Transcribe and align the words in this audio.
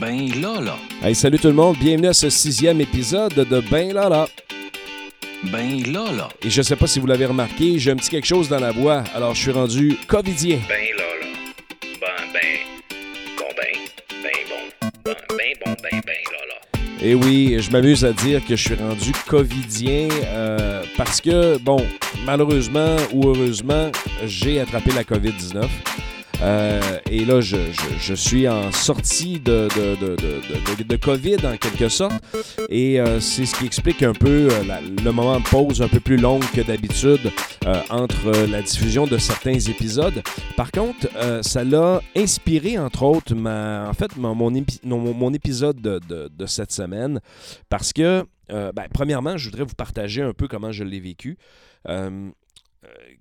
Ben 0.00 0.28
là 0.40 0.60
là. 0.60 0.76
Hey, 1.02 1.14
salut 1.14 1.38
tout 1.38 1.48
le 1.48 1.54
monde, 1.54 1.76
bienvenue 1.78 2.08
à 2.08 2.12
ce 2.14 2.28
sixième 2.28 2.80
épisode 2.80 3.34
de 3.34 3.60
Ben 3.70 3.92
là 3.92 4.08
là. 4.08 4.26
Ben 5.52 5.82
là 5.92 6.10
là. 6.10 6.28
Et 6.42 6.50
je 6.50 6.62
sais 6.62 6.74
pas 6.74 6.86
si 6.86 6.98
vous 6.98 7.06
l'avez 7.06 7.26
remarqué, 7.26 7.78
j'ai 7.78 7.92
un 7.92 7.96
petit 7.96 8.10
quelque 8.10 8.26
chose 8.26 8.48
dans 8.48 8.58
la 8.58 8.72
voix, 8.72 9.04
alors 9.14 9.34
je 9.34 9.40
suis 9.42 9.52
rendu 9.52 9.96
covidien. 10.08 10.58
Ben 10.68 10.74
là 10.96 11.04
là. 11.20 11.26
Ben 12.00 12.32
ben. 12.32 12.40
Bon 13.38 13.44
ben. 13.56 14.22
Ben 14.22 14.32
bon. 14.48 14.90
Ben 15.04 15.14
ben 15.28 15.54
bon 15.64 15.76
ben 15.82 16.00
ben 16.04 16.16
là 16.32 16.46
là. 16.48 16.80
Et 17.00 17.14
oui, 17.14 17.56
je 17.60 17.70
m'amuse 17.70 18.04
à 18.04 18.12
dire 18.12 18.44
que 18.44 18.56
je 18.56 18.62
suis 18.62 18.74
rendu 18.74 19.12
covidien 19.28 20.08
euh, 20.24 20.82
parce 20.96 21.20
que, 21.20 21.58
bon, 21.58 21.84
malheureusement 22.24 22.96
ou 23.12 23.28
heureusement, 23.28 23.92
j'ai 24.24 24.60
attrapé 24.60 24.90
la 24.92 25.04
COVID-19. 25.04 25.68
Euh, 26.42 26.98
et 27.10 27.24
là, 27.24 27.40
je, 27.40 28.14
suis 28.14 28.48
en 28.48 28.72
sortie 28.72 29.40
de, 29.40 29.68
COVID 30.96 31.36
en 31.46 31.56
quelque 31.56 31.88
sorte. 31.88 32.22
Et 32.68 33.00
euh, 33.00 33.20
c'est 33.20 33.46
ce 33.46 33.56
qui 33.56 33.66
explique 33.66 34.02
un 34.02 34.12
peu 34.12 34.48
euh, 34.50 34.80
le 35.04 35.10
moment 35.10 35.38
de 35.38 35.44
pause 35.44 35.82
un 35.82 35.88
peu 35.88 36.00
plus 36.00 36.16
long 36.16 36.40
que 36.40 36.60
d'habitude 36.60 37.32
entre 37.90 38.46
la 38.46 38.62
diffusion 38.62 39.06
de 39.06 39.18
certains 39.18 39.58
épisodes. 39.58 40.22
Par 40.56 40.70
contre, 40.70 41.08
ça 41.42 41.64
l'a 41.64 42.02
inspiré, 42.16 42.78
entre 42.78 43.02
autres, 43.04 43.34
en 43.34 43.92
fait, 43.94 44.16
mon, 44.16 45.32
épisode 45.34 45.80
de, 45.80 46.46
cette 46.46 46.72
semaine. 46.72 47.20
Parce 47.68 47.92
que, 47.92 48.24
ben, 48.48 48.86
premièrement, 48.92 49.36
je 49.36 49.48
voudrais 49.48 49.64
vous 49.64 49.74
partager 49.74 50.22
un 50.22 50.32
peu 50.32 50.48
comment 50.48 50.72
je 50.72 50.84
l'ai 50.84 51.00
vécu. 51.00 51.38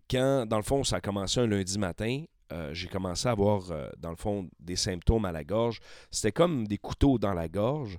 Quand, 0.10 0.46
dans 0.46 0.58
le 0.58 0.64
fond, 0.64 0.84
ça 0.84 0.98
a 0.98 1.00
commencé 1.00 1.40
un 1.40 1.48
lundi 1.48 1.80
matin, 1.80 2.24
euh, 2.54 2.74
j'ai 2.74 2.88
commencé 2.88 3.28
à 3.28 3.32
avoir, 3.32 3.72
euh, 3.72 3.90
dans 3.98 4.12
le 4.12 4.16
fond, 4.16 4.48
des 4.60 4.76
symptômes 4.76 5.26
à 5.26 5.32
la 5.32 5.44
gorge. 5.44 5.80
C'était 6.12 6.32
comme 6.32 6.68
des 6.68 6.78
couteaux 6.78 7.18
dans 7.18 7.34
la 7.34 7.48
gorge. 7.48 7.98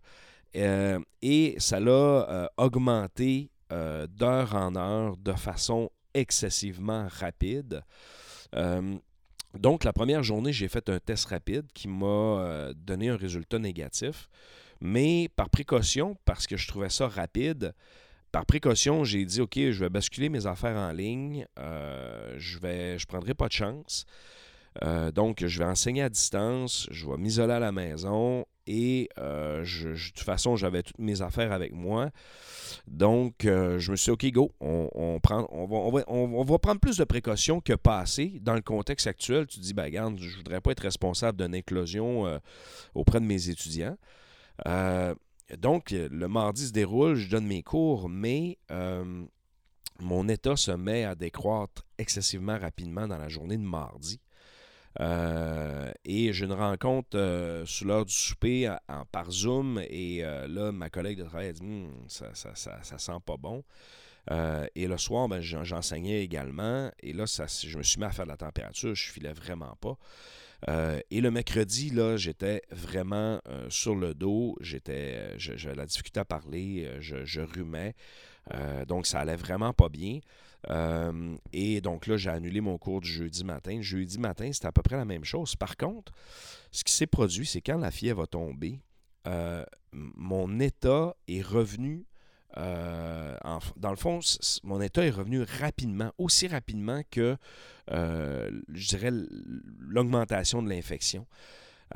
Euh, 0.56 1.00
et 1.22 1.56
ça 1.58 1.80
l'a 1.80 2.48
augmenté 2.56 3.50
d'heure 3.70 4.54
en 4.54 4.76
heure 4.76 5.16
de 5.16 5.32
façon 5.32 5.90
excessivement 6.12 7.08
rapide. 7.10 7.82
Donc, 9.54 9.82
la 9.82 9.92
première 9.92 10.22
journée, 10.22 10.52
j'ai 10.52 10.68
fait 10.68 10.88
un 10.88 11.00
test 11.00 11.26
rapide 11.26 11.66
qui 11.74 11.88
m'a 11.88 12.70
donné 12.76 13.08
un 13.08 13.16
résultat 13.16 13.58
négatif. 13.58 14.28
Mais 14.80 15.28
par 15.34 15.50
précaution, 15.50 16.16
parce 16.24 16.46
que 16.46 16.56
je 16.56 16.68
trouvais 16.68 16.88
ça 16.90 17.08
rapide, 17.08 17.74
par 18.30 18.46
précaution, 18.46 19.02
j'ai 19.02 19.24
dit 19.24 19.40
OK, 19.40 19.56
je 19.56 19.80
vais 19.80 19.90
basculer 19.90 20.28
mes 20.28 20.46
affaires 20.46 20.76
en 20.76 20.92
ligne. 20.92 21.44
Je 21.56 22.58
vais, 22.60 22.96
je 22.96 23.06
prendrai 23.06 23.34
pas 23.34 23.48
de 23.48 23.54
chance. 23.54 24.06
Euh, 24.82 25.12
donc, 25.12 25.44
je 25.46 25.58
vais 25.58 25.64
enseigner 25.64 26.02
à 26.02 26.08
distance, 26.08 26.88
je 26.90 27.06
vais 27.06 27.16
m'isoler 27.16 27.52
à 27.52 27.60
la 27.60 27.70
maison 27.70 28.44
et 28.66 29.08
euh, 29.18 29.62
de 29.62 29.94
toute 29.94 30.20
façon, 30.20 30.56
j'avais 30.56 30.82
toutes 30.82 30.98
mes 30.98 31.22
affaires 31.22 31.52
avec 31.52 31.72
moi. 31.72 32.10
Donc, 32.88 33.44
euh, 33.44 33.78
je 33.78 33.92
me 33.92 33.96
suis 33.96 34.10
dit, 34.16 34.28
OK, 34.28 34.32
go, 34.32 34.52
on, 34.60 35.20
prend, 35.22 35.46
on, 35.52 35.66
va, 35.66 35.76
on, 35.76 35.90
va, 35.90 36.04
on- 36.08 36.44
va 36.44 36.58
prendre 36.58 36.80
plus 36.80 36.96
de 36.96 37.04
précautions 37.04 37.60
que 37.60 37.74
pas 37.74 38.00
assez. 38.00 38.38
Dans 38.40 38.54
le 38.54 38.62
contexte 38.62 39.06
actuel, 39.06 39.46
tu 39.46 39.58
te 39.58 39.62
dis, 39.64 39.74
ben, 39.74 39.84
regarde, 39.84 40.18
je 40.18 40.36
voudrais 40.36 40.60
pas 40.60 40.72
être 40.72 40.80
responsable 40.80 41.38
d'une 41.42 41.54
éclosion 41.54 42.40
auprès 42.94 43.20
de 43.20 43.26
mes 43.26 43.48
étudiants. 43.48 43.96
Donc, 45.58 45.90
le 45.92 46.26
mardi 46.26 46.66
se 46.66 46.72
déroule, 46.72 47.14
je 47.14 47.28
donne 47.28 47.46
mes 47.46 47.62
cours, 47.62 48.08
mais 48.08 48.58
mon 50.00 50.28
état 50.28 50.56
se 50.56 50.72
met 50.72 51.04
à 51.04 51.14
décroître 51.14 51.86
excessivement 51.98 52.58
rapidement 52.58 53.06
dans 53.06 53.18
la 53.18 53.28
journée 53.28 53.56
de 53.56 53.62
mardi. 53.62 54.20
Euh, 55.00 55.92
et 56.04 56.32
j'ai 56.32 56.44
une 56.44 56.52
rencontre 56.52 57.16
euh, 57.18 57.66
sous 57.66 57.84
l'heure 57.84 58.04
du 58.04 58.14
souper 58.14 58.72
par 59.10 59.30
Zoom. 59.30 59.80
Et 59.88 60.24
euh, 60.24 60.46
là, 60.46 60.72
ma 60.72 60.90
collègue 60.90 61.18
de 61.18 61.24
travail 61.24 61.48
a 61.48 61.52
dit 61.52 61.62
Hum, 61.62 61.90
ça, 62.08 62.26
ça, 62.34 62.54
ça, 62.54 62.98
sent 62.98 63.18
pas 63.24 63.36
bon. 63.36 63.64
Et 64.74 64.86
le 64.86 64.96
soir, 64.98 65.28
ben, 65.28 65.40
j'en- 65.40 65.64
j'enseignais 65.64 66.22
également. 66.22 66.90
Et 67.02 67.12
là, 67.12 67.26
ça, 67.26 67.46
je 67.46 67.76
me 67.76 67.82
suis 67.82 67.98
mis 67.98 68.06
à 68.06 68.10
faire 68.10 68.24
de 68.24 68.30
la 68.30 68.36
température. 68.36 68.94
Je 68.94 69.10
filais 69.10 69.32
vraiment 69.32 69.76
pas. 69.80 69.96
Et 71.10 71.20
le 71.20 71.30
mercredi, 71.30 71.90
là, 71.90 72.16
j'étais 72.16 72.62
vraiment 72.70 73.40
sur 73.68 73.94
le 73.94 74.14
dos. 74.14 74.56
J'étais, 74.60 75.38
j'avais 75.38 75.74
la 75.76 75.86
difficulté 75.86 76.20
à 76.20 76.24
parler. 76.24 76.90
Je, 77.00 77.24
je 77.24 77.40
rumais. 77.42 77.94
Donc, 78.86 79.06
ça 79.06 79.20
allait 79.20 79.36
vraiment 79.36 79.72
pas 79.72 79.88
bien. 79.88 80.20
Euh, 80.70 81.36
et 81.52 81.80
donc 81.80 82.06
là, 82.06 82.16
j'ai 82.16 82.30
annulé 82.30 82.60
mon 82.60 82.78
cours 82.78 83.00
du 83.00 83.10
jeudi 83.10 83.44
matin. 83.44 83.80
Jeudi 83.80 84.18
matin, 84.18 84.50
c'était 84.52 84.66
à 84.66 84.72
peu 84.72 84.82
près 84.82 84.96
la 84.96 85.04
même 85.04 85.24
chose. 85.24 85.56
Par 85.56 85.76
contre, 85.76 86.12
ce 86.70 86.84
qui 86.84 86.92
s'est 86.92 87.06
produit, 87.06 87.46
c'est 87.46 87.60
quand 87.60 87.78
la 87.78 87.90
fièvre 87.90 88.22
a 88.22 88.26
tombé, 88.26 88.80
mon 89.92 90.60
état 90.60 91.14
est 91.28 91.42
revenu. 91.42 92.06
euh, 92.56 93.36
dans 93.76 93.90
le 93.90 93.96
fond, 93.96 94.20
mon 94.62 94.80
état 94.80 95.04
est 95.04 95.10
revenu 95.10 95.42
rapidement, 95.42 96.12
aussi 96.18 96.46
rapidement 96.46 97.02
que, 97.10 97.36
euh, 97.90 98.50
je 98.72 98.88
dirais, 98.88 99.10
l'augmentation 99.80 100.62
de 100.62 100.68
l'infection. 100.68 101.26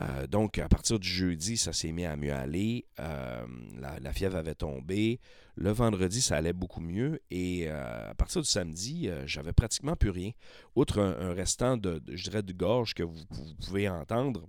Euh, 0.00 0.26
donc, 0.26 0.58
à 0.58 0.68
partir 0.68 0.98
du 0.98 1.08
jeudi, 1.08 1.56
ça 1.56 1.72
s'est 1.72 1.92
mis 1.92 2.04
à 2.04 2.16
mieux 2.16 2.32
aller. 2.32 2.86
Euh, 3.00 3.46
la, 3.80 4.12
fièvre 4.12 4.36
avait 4.36 4.54
tombé. 4.54 5.20
Le 5.56 5.70
vendredi, 5.70 6.20
ça 6.20 6.36
allait 6.36 6.52
beaucoup 6.52 6.80
mieux. 6.80 7.20
Et 7.30 7.64
euh, 7.68 8.10
à 8.10 8.14
partir 8.14 8.40
du 8.40 8.48
samedi, 8.48 9.10
j'avais 9.26 9.52
pratiquement 9.52 9.96
plus 9.96 10.10
rien. 10.10 10.30
Outre 10.76 11.00
un, 11.00 11.32
restant 11.32 11.76
de, 11.76 12.00
je 12.12 12.24
dirais, 12.24 12.42
de 12.42 12.52
gorge 12.52 12.94
que 12.94 13.02
vous, 13.02 13.24
pouvez 13.66 13.88
entendre. 13.88 14.46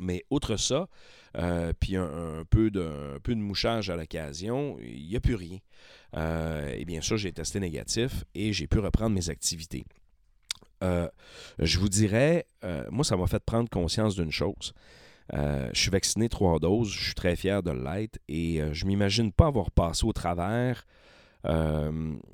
Mais 0.00 0.24
outre 0.30 0.56
ça, 0.56 0.88
puis 1.80 1.96
un, 1.96 2.44
peu 2.48 2.70
de, 2.70 3.34
mouchage 3.34 3.90
à 3.90 3.96
l'occasion, 3.96 4.78
il 4.80 5.08
n'y 5.08 5.16
a 5.16 5.20
plus 5.20 5.34
rien. 5.34 5.58
Et 6.72 6.84
bien 6.84 7.00
sûr, 7.00 7.16
j'ai 7.16 7.32
testé 7.32 7.58
négatif 7.58 8.24
et 8.32 8.52
j'ai 8.52 8.68
pu 8.68 8.78
reprendre 8.78 9.16
mes 9.16 9.28
activités. 9.28 9.84
Euh, 10.82 11.08
je 11.58 11.78
vous 11.78 11.88
dirais, 11.88 12.46
euh, 12.64 12.84
moi, 12.90 13.04
ça 13.04 13.16
m'a 13.16 13.26
fait 13.26 13.42
prendre 13.44 13.68
conscience 13.68 14.14
d'une 14.14 14.32
chose. 14.32 14.72
Euh, 15.34 15.68
je 15.74 15.80
suis 15.80 15.90
vacciné 15.90 16.28
trois 16.28 16.58
doses, 16.58 16.90
je 16.90 17.04
suis 17.04 17.14
très 17.14 17.36
fier 17.36 17.62
de 17.62 17.70
l'être 17.70 18.18
et 18.28 18.62
je 18.72 18.86
m'imagine 18.86 19.32
pas 19.32 19.46
avoir 19.46 19.70
passé 19.70 20.06
au 20.06 20.12
travers 20.12 20.86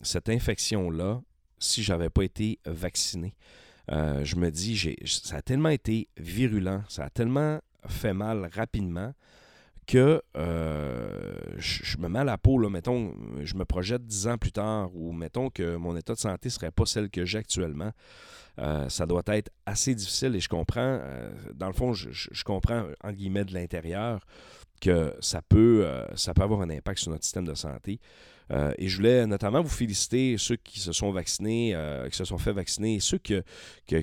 cette 0.03 0.28
infection-là 0.28 1.21
si 1.59 1.82
j'avais 1.82 2.10
pas 2.10 2.22
été 2.22 2.59
vacciné. 2.66 3.34
Je 3.88 4.37
me 4.37 4.50
dis, 4.50 4.97
ça 5.05 5.37
a 5.37 5.43
tellement 5.43 5.71
été 5.71 6.09
virulent, 6.16 6.82
ça 6.88 7.05
a 7.05 7.11
tellement 7.11 7.61
fait 7.87 8.15
mal 8.15 8.49
rapidement 8.55 9.12
que 9.87 10.22
euh, 10.37 11.34
je, 11.56 11.99
me 11.99 12.09
mets 12.09 12.21
à 12.21 12.25
la 12.25 12.39
peau, 12.39 12.59
là, 12.59 12.69
mettons, 12.69 13.15
je 13.43 13.55
me 13.55 13.65
projette 13.65 14.06
dix 14.06 14.27
ans 14.27 14.39
plus 14.39 14.53
tard, 14.53 14.91
ou 14.95 15.12
mettons 15.12 15.50
que 15.50 15.77
mon 15.77 15.97
état 15.97 16.15
de 16.15 16.19
santé 16.19 16.49
ne 16.49 16.50
serait 16.50 16.71
pas 16.71 16.87
celle 16.87 17.11
que 17.11 17.25
j'ai 17.25 17.39
actuellement. 17.39 17.93
Euh, 18.59 18.89
ça 18.89 19.06
doit 19.06 19.23
être 19.27 19.50
assez 19.67 19.94
difficile 19.94 20.37
et 20.37 20.41
je 20.41 20.49
comprends, 20.49 20.99
euh, 21.00 21.31
dans 21.55 21.67
le 21.67 21.73
fond, 21.73 21.93
je, 21.93 22.44
comprends, 22.44 22.84
en 23.03 23.12
guillemets, 23.12 23.44
de 23.44 23.53
l'intérieur, 23.53 24.25
que 24.81 25.15
ça 25.21 25.43
peut 25.43 25.87
avoir 26.39 26.61
un 26.61 26.71
impact 26.71 27.00
sur 27.00 27.11
notre 27.11 27.25
système 27.25 27.47
de 27.47 27.55
santé. 27.55 28.00
Euh, 28.50 28.72
et 28.78 28.88
je 28.88 28.97
voulais 28.97 29.27
notamment 29.27 29.62
vous 29.62 29.69
féliciter 29.69 30.37
ceux 30.38 30.56
qui 30.56 30.81
se 30.81 30.93
sont 30.93 31.10
vaccinés, 31.10 31.72
euh, 31.75 32.09
qui 32.09 32.16
se 32.16 32.25
sont 32.25 32.38
fait 32.38 32.53
vacciner, 32.53 33.00
ceux 33.00 33.19
qui 33.19 33.34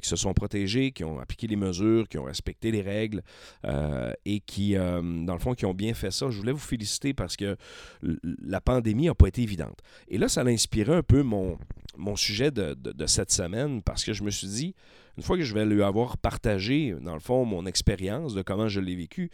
se 0.01 0.15
sont 0.15 0.33
protégés, 0.33 0.91
qui 0.91 1.03
ont 1.03 1.19
appliqué 1.19 1.47
les 1.47 1.55
mesures, 1.55 2.07
qui 2.07 2.17
ont 2.17 2.23
respecté 2.23 2.71
les 2.71 2.81
règles 2.81 3.21
euh, 3.65 4.13
et 4.25 4.39
qui, 4.39 4.73
dans 4.73 5.33
le 5.33 5.39
fond, 5.39 5.53
qui 5.53 5.65
ont 5.65 5.73
bien 5.73 5.93
fait 5.93 6.11
ça. 6.11 6.29
Je 6.29 6.37
voulais 6.37 6.51
vous 6.51 6.57
féliciter 6.59 7.13
parce 7.13 7.35
que 7.35 7.55
la 8.01 8.61
pandémie 8.61 9.05
n'a 9.05 9.15
pas 9.15 9.27
été 9.27 9.41
évidente. 9.41 9.79
Et 10.07 10.17
là, 10.17 10.27
ça 10.27 10.41
a 10.41 10.45
inspiré 10.45 10.93
un 10.93 11.03
peu 11.03 11.23
mon, 11.23 11.57
mon 11.97 12.15
sujet 12.15 12.51
de, 12.51 12.73
de- 12.73 13.05
cette 13.07 13.31
semaine 13.31 13.81
parce 13.81 14.03
que 14.03 14.13
je 14.13 14.23
me 14.23 14.31
suis 14.31 14.47
dit, 14.47 14.75
une 15.17 15.23
fois 15.23 15.35
que 15.37 15.43
je 15.43 15.53
vais 15.53 15.65
lui 15.65 15.83
avoir 15.83 16.17
partagé, 16.17 16.95
dans 17.01 17.13
le 17.13 17.19
fond, 17.19 17.43
mon 17.43 17.65
expérience 17.65 18.33
de 18.33 18.41
comment 18.41 18.69
je 18.69 18.79
l'ai 18.79 18.95
vécu, 18.95 19.29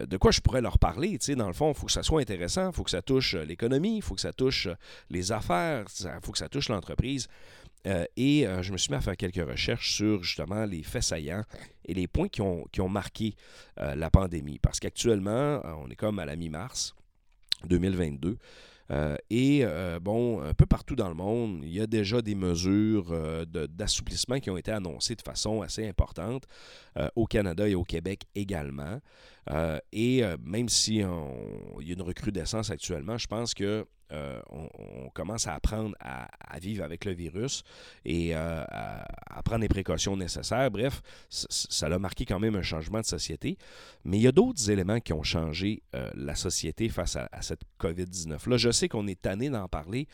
euh, 0.00 0.06
de 0.06 0.16
quoi 0.16 0.30
je 0.30 0.40
pourrais 0.40 0.62
leur 0.62 0.78
parler. 0.78 1.18
Tu 1.18 1.26
sais, 1.26 1.34
dans 1.36 1.46
le 1.46 1.52
fond, 1.52 1.72
il 1.72 1.74
faut 1.74 1.86
que 1.86 1.92
ça 1.92 2.02
soit 2.02 2.20
intéressant, 2.22 2.70
il 2.70 2.74
faut 2.74 2.84
que 2.84 2.90
ça 2.90 3.02
touche 3.02 3.34
euh, 3.34 3.44
l'économie, 3.44 3.96
il 3.98 4.02
faut 4.02 4.14
que 4.14 4.20
ça 4.22 4.32
touche 4.32 4.66
euh, 4.66 4.74
les 5.10 5.30
affaires, 5.30 5.84
il 6.00 6.18
faut 6.24 6.32
que 6.32 6.38
ça 6.38 6.48
touche 6.48 6.68
l'entreprise. 6.70 7.28
Et 8.16 8.46
je 8.60 8.72
me 8.72 8.76
suis 8.76 8.90
mis 8.90 8.96
à 8.98 9.00
faire 9.00 9.16
quelques 9.16 9.36
recherches 9.48 9.94
sur 9.94 10.22
justement 10.22 10.66
les 10.66 10.82
faits 10.82 11.02
saillants 11.02 11.44
et 11.86 11.94
les 11.94 12.06
points 12.06 12.28
qui 12.28 12.42
ont, 12.42 12.66
qui 12.72 12.82
ont 12.82 12.90
marqué 12.90 13.34
la 13.78 14.10
pandémie. 14.10 14.58
Parce 14.58 14.80
qu'actuellement, 14.80 15.62
on 15.78 15.88
est 15.88 15.96
comme 15.96 16.18
à 16.18 16.26
la 16.26 16.36
mi-mars 16.36 16.94
2022. 17.64 18.36
Euh, 18.90 19.16
et 19.30 19.60
euh, 19.62 20.00
bon, 20.00 20.42
un 20.42 20.52
peu 20.52 20.66
partout 20.66 20.96
dans 20.96 21.08
le 21.08 21.14
monde, 21.14 21.60
il 21.62 21.72
y 21.72 21.80
a 21.80 21.86
déjà 21.86 22.22
des 22.22 22.34
mesures 22.34 23.08
euh, 23.12 23.44
d'assouplissement 23.44 24.40
qui 24.40 24.50
ont 24.50 24.56
été 24.56 24.72
annoncées 24.72 25.14
de 25.14 25.22
façon 25.22 25.62
assez 25.62 25.86
importante, 25.86 26.44
au 27.14 27.26
Canada 27.26 27.68
et 27.68 27.74
au 27.74 27.84
Québec 27.84 28.24
également. 28.34 28.98
Et 29.92 30.22
même 30.42 30.68
si 30.68 31.02
on- 31.04 31.80
il 31.80 31.88
y 31.88 31.90
a 31.90 31.94
une 31.94 32.02
recrudescence 32.02 32.70
actuellement, 32.70 33.16
je 33.16 33.26
pense 33.26 33.54
que 33.54 33.86
euh, 34.12 34.40
on, 34.50 35.08
commence 35.10 35.46
à 35.46 35.54
apprendre 35.54 35.96
à, 36.00 36.58
vivre 36.60 36.84
avec 36.84 37.04
le 37.04 37.12
virus 37.12 37.64
et 38.04 38.34
euh, 38.34 38.64
à, 38.68 39.42
prendre 39.44 39.62
les 39.62 39.68
précautions 39.68 40.16
nécessaires. 40.16 40.70
Bref, 40.70 41.02
ça 41.28 41.86
a 41.86 41.98
marqué 41.98 42.24
quand 42.24 42.38
même 42.38 42.54
un 42.54 42.62
changement 42.62 43.00
de 43.00 43.06
société. 43.06 43.58
Mais 44.04 44.18
il 44.18 44.22
y 44.22 44.26
a 44.26 44.32
d'autres 44.32 44.70
éléments 44.70 45.00
qui 45.00 45.12
ont 45.12 45.22
changé 45.22 45.82
euh, 45.94 46.10
la 46.14 46.34
société 46.34 46.88
face 46.88 47.16
à, 47.16 47.28
cette 47.42 47.62
COVID-19. 47.80 48.48
Là, 48.48 48.56
je 48.56 48.70
sais 48.70 48.88
qu'on 48.88 49.06
est 49.06 49.20
tanné 49.20 49.50
d'en 49.50 49.68
parler, 49.68 50.06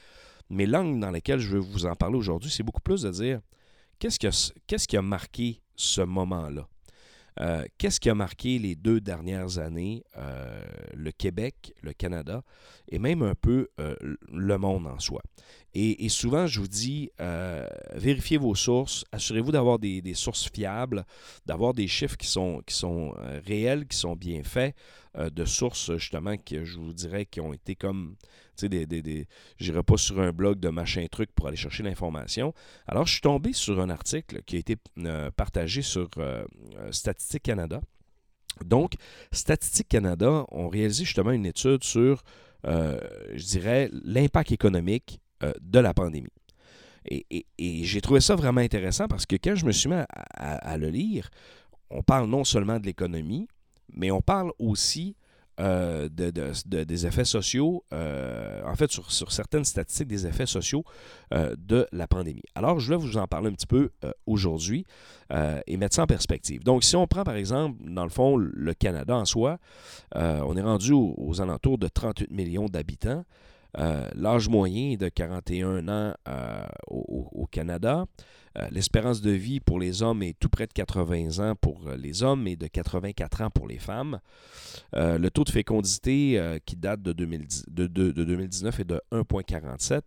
mais 0.51 0.67
l'angle 0.67 1.01
dans 1.01 1.11
lequel 1.11 1.39
je 1.39 1.49
veux 1.49 1.61
vous 1.61 1.87
en 1.87 1.95
parler 1.95 2.17
aujourd'hui, 2.17 2.51
c'est 2.51 2.63
beaucoup 2.63 2.81
plus 2.81 3.03
de 3.03 3.11
dire 3.11 3.41
qu'est-ce 3.99 4.87
qui 4.87 4.97
a 4.97 5.03
marqué 5.03 5.61
ce 5.75 6.01
moment-là? 6.01 6.69
Euh, 7.41 7.65
Qu'est-ce 7.79 8.01
qui 8.01 8.09
a 8.09 8.15
marqué 8.15 8.59
les 8.59 8.75
deux 8.75 9.01
dernières 9.01 9.59
années 9.59 10.05
euh, 10.17 10.63
le 10.95 11.11
Québec, 11.13 11.75
le 11.83 11.93
Canada 11.93 12.43
et 12.89 12.99
même 12.99 13.23
un 13.23 13.35
peu 13.35 13.69
euh, 13.81 13.95
le 14.33 14.59
monde 14.59 14.87
en 14.87 14.99
soi? 14.99 15.23
Et, 15.79 16.09
souvent, 16.09 16.47
je 16.47 16.61
vous 16.61 16.69
dis, 16.69 17.11
vérifiez 17.93 18.39
vos 18.39 18.55
sources, 18.55 19.05
assurez-vous 19.13 19.53
d'avoir 19.53 19.79
des, 19.79 20.15
sources 20.15 20.49
fiables, 20.51 21.05
d'avoir 21.45 21.75
des 21.75 21.87
chiffres 21.87 22.17
qui 22.17 22.29
sont, 22.29 22.63
réels, 23.45 23.87
qui 23.87 23.99
sont 23.99 24.17
bien 24.17 24.43
faits, 24.43 24.75
euh, 25.19 25.31
de 25.31 25.45
sources 25.45 25.97
justement 25.97 26.37
que 26.37 26.65
je 26.65 26.79
vous 26.79 26.93
dirais 26.93 27.25
qui 27.27 27.41
ont 27.41 27.53
été 27.53 27.75
comme, 27.75 28.17
tu 28.57 28.63
sais, 28.63 28.69
des, 28.69 28.87
des, 28.87 29.03
des 29.03 29.27
pas 29.87 29.97
sur 29.97 30.21
un 30.21 30.33
blog 30.33 30.61
de 30.61 30.69
machin 30.69 31.07
truc 31.11 31.31
pour 31.35 31.49
aller 31.49 31.57
chercher 31.57 31.83
l'information. 31.83 32.53
Alors, 32.87 33.07
je 33.07 33.13
suis 33.13 33.21
tombé 33.21 33.53
sur 33.53 33.81
un 33.81 33.89
article 33.89 34.43
qui 34.45 34.57
a 34.57 34.59
été 34.59 34.77
euh, 34.99 35.31
partagé 35.31 35.83
sur 35.83 36.09
euh, 36.19 36.45
Statistique 36.91 37.45
Canada. 37.45 37.81
Donc, 38.65 38.95
Statistique 39.33 39.89
Canada 39.89 40.45
ont 40.51 40.69
réalisé 40.69 41.05
justement 41.05 41.33
une 41.33 41.47
étude 41.47 41.85
sur, 41.85 42.23
je 42.65 43.47
dirais, 43.47 43.91
l'impact 43.93 44.51
économique 44.51 45.21
de 45.61 45.79
la 45.79 45.93
pandémie. 45.93 46.33
Et, 47.05 47.45
j'ai 47.59 48.01
trouvé 48.01 48.21
ça 48.21 48.35
vraiment 48.35 48.63
intéressant 48.63 49.09
parce 49.09 49.27
que 49.27 49.37
quand 49.37 49.55
je 49.57 49.67
me 49.67 49.73
suis 49.73 49.91
mis 49.91 49.97
à 50.09 50.79
le 50.79 50.89
lire, 50.89 51.29
on 51.91 52.03
parle 52.03 52.29
non 52.29 52.45
seulement 52.45 52.79
de 52.81 52.87
l'économie, 52.87 53.47
mais 53.93 54.11
on 54.11 54.21
parle 54.21 54.53
aussi 54.59 55.17
euh, 55.59 56.11
de, 56.11 56.31
de- 56.31 56.53
de- 56.67 56.85
des 56.85 57.07
effets 57.07 57.25
sociaux, 57.25 57.83
euh, 57.95 58.63
en 58.67 58.75
fait 58.77 58.91
sur, 58.91 59.11
sur 59.11 59.33
certaines 59.33 59.65
statistiques 59.65 60.09
des 60.09 60.27
effets 60.27 60.45
sociaux 60.45 60.85
euh, 61.33 61.57
de 61.57 61.87
la 61.93 62.07
pandémie. 62.07 62.43
Alors, 62.55 62.79
je 62.79 62.91
vais 62.91 62.97
vous 62.97 63.17
en 63.17 63.27
parler 63.27 63.49
un 63.49 63.55
petit 63.55 63.67
peu 63.67 63.89
aujourd'hui 64.27 64.85
et 65.67 65.77
mettre 65.79 65.95
ça 65.97 66.03
en 66.03 66.07
perspective. 66.07 66.63
Donc, 66.63 66.85
si 66.85 66.95
on 66.95 67.07
prend 67.07 67.25
par 67.25 67.37
exemple, 67.37 67.79
dans 67.83 68.05
le 68.05 68.11
fond, 68.11 68.37
le 68.37 68.75
Canada 68.75 69.17
en 69.17 69.25
soi, 69.25 69.59
on 70.15 70.57
est 70.59 70.63
rendu 70.63 70.93
aux 70.93 71.41
alentours 71.41 71.79
de 71.79 71.89
38 71.89 72.31
millions 72.31 72.67
d'habitants. 72.67 73.25
Euh, 73.79 74.09
L'âge 74.15 74.49
moyen 74.49 74.93
est 74.93 74.97
de 74.97 75.09
41 75.09 75.89
ans 75.89 76.15
euh, 76.29 76.67
au, 76.89 77.47
Canada. 77.51 78.07
Euh, 78.59 78.67
L'espérance 78.71 79.21
de 79.21 79.31
vie 79.31 79.61
pour 79.61 79.79
les 79.79 80.03
hommes 80.03 80.23
est 80.23 80.39
tout 80.39 80.49
près 80.49 80.67
de 80.67 80.73
80 80.73 81.39
ans 81.51 81.55
pour 81.55 81.91
les 81.99 82.23
hommes 82.23 82.47
et 82.47 82.57
de 82.57 82.67
84 82.67 83.43
ans 83.43 83.51
pour 83.51 83.69
les 83.69 83.79
femmes. 83.79 84.19
Le 84.95 85.29
taux 85.29 85.45
de 85.45 85.51
fécondité 85.51 86.59
qui 86.65 86.77
date 86.77 87.03
de, 87.03 87.13
2010 87.13 87.65
de- 87.69 87.87
de- 87.87 88.13
de 88.13 88.25
2019 88.25 88.81
est 88.81 88.85
de 88.85 89.01
1,47 89.13 90.01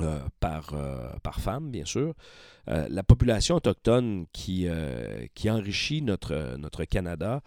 euh, 0.00 0.20
par, 0.40 0.74
par 1.22 1.40
femme, 1.40 1.70
bien 1.70 1.84
sûr. 1.84 2.14
Euh, 2.68 2.86
la 2.90 3.02
population 3.02 3.56
autochtone 3.56 4.26
qui, 4.32 4.66
euh, 4.66 5.26
enrichit 5.48 6.02
notre, 6.02 6.84
Canada 6.84 7.42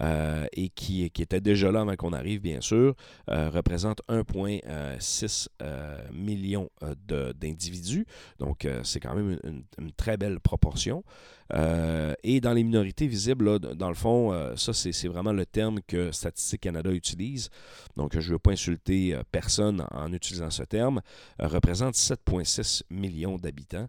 euh, 0.00 0.46
et 0.52 0.68
qui, 0.70 1.04
était 1.04 1.40
déjà 1.40 1.70
là 1.70 1.82
avant 1.82 1.94
qu'on 1.94 2.12
arrive, 2.12 2.40
bien 2.40 2.60
sûr, 2.60 2.94
représente 3.28 4.02
1,6 4.08 5.48
euh, 5.62 5.98
million 6.12 6.70
d'individus. 7.06 8.06
Donc, 8.38 8.66
c'est 8.82 9.00
quand 9.00 9.14
même 9.14 9.38
une, 9.44 9.92
très 9.92 10.16
belle 10.16 10.40
proportion. 10.40 11.04
Et 11.52 12.40
dans 12.40 12.52
les 12.52 12.64
minorités 12.64 13.06
visibles, 13.06 13.44
là, 13.44 13.58
dans 13.58 13.88
le 13.88 13.94
fond, 13.94 14.56
ça, 14.56 14.72
c'est 14.72 15.08
vraiment 15.08 15.32
le 15.32 15.46
terme 15.46 15.80
que 15.86 16.10
Statistique 16.10 16.62
Canada 16.62 16.90
utilise. 16.90 17.50
Donc, 17.96 18.18
je 18.18 18.26
ne 18.26 18.32
veux 18.32 18.38
pas 18.38 18.52
insulter 18.52 19.16
personne 19.30 19.86
en 19.92 20.12
utilisant 20.12 20.50
ce 20.50 20.64
terme. 20.64 21.00
Représente 21.38 21.94
7,6 21.94 22.82
millions 22.90 23.36
d'habitants. 23.36 23.88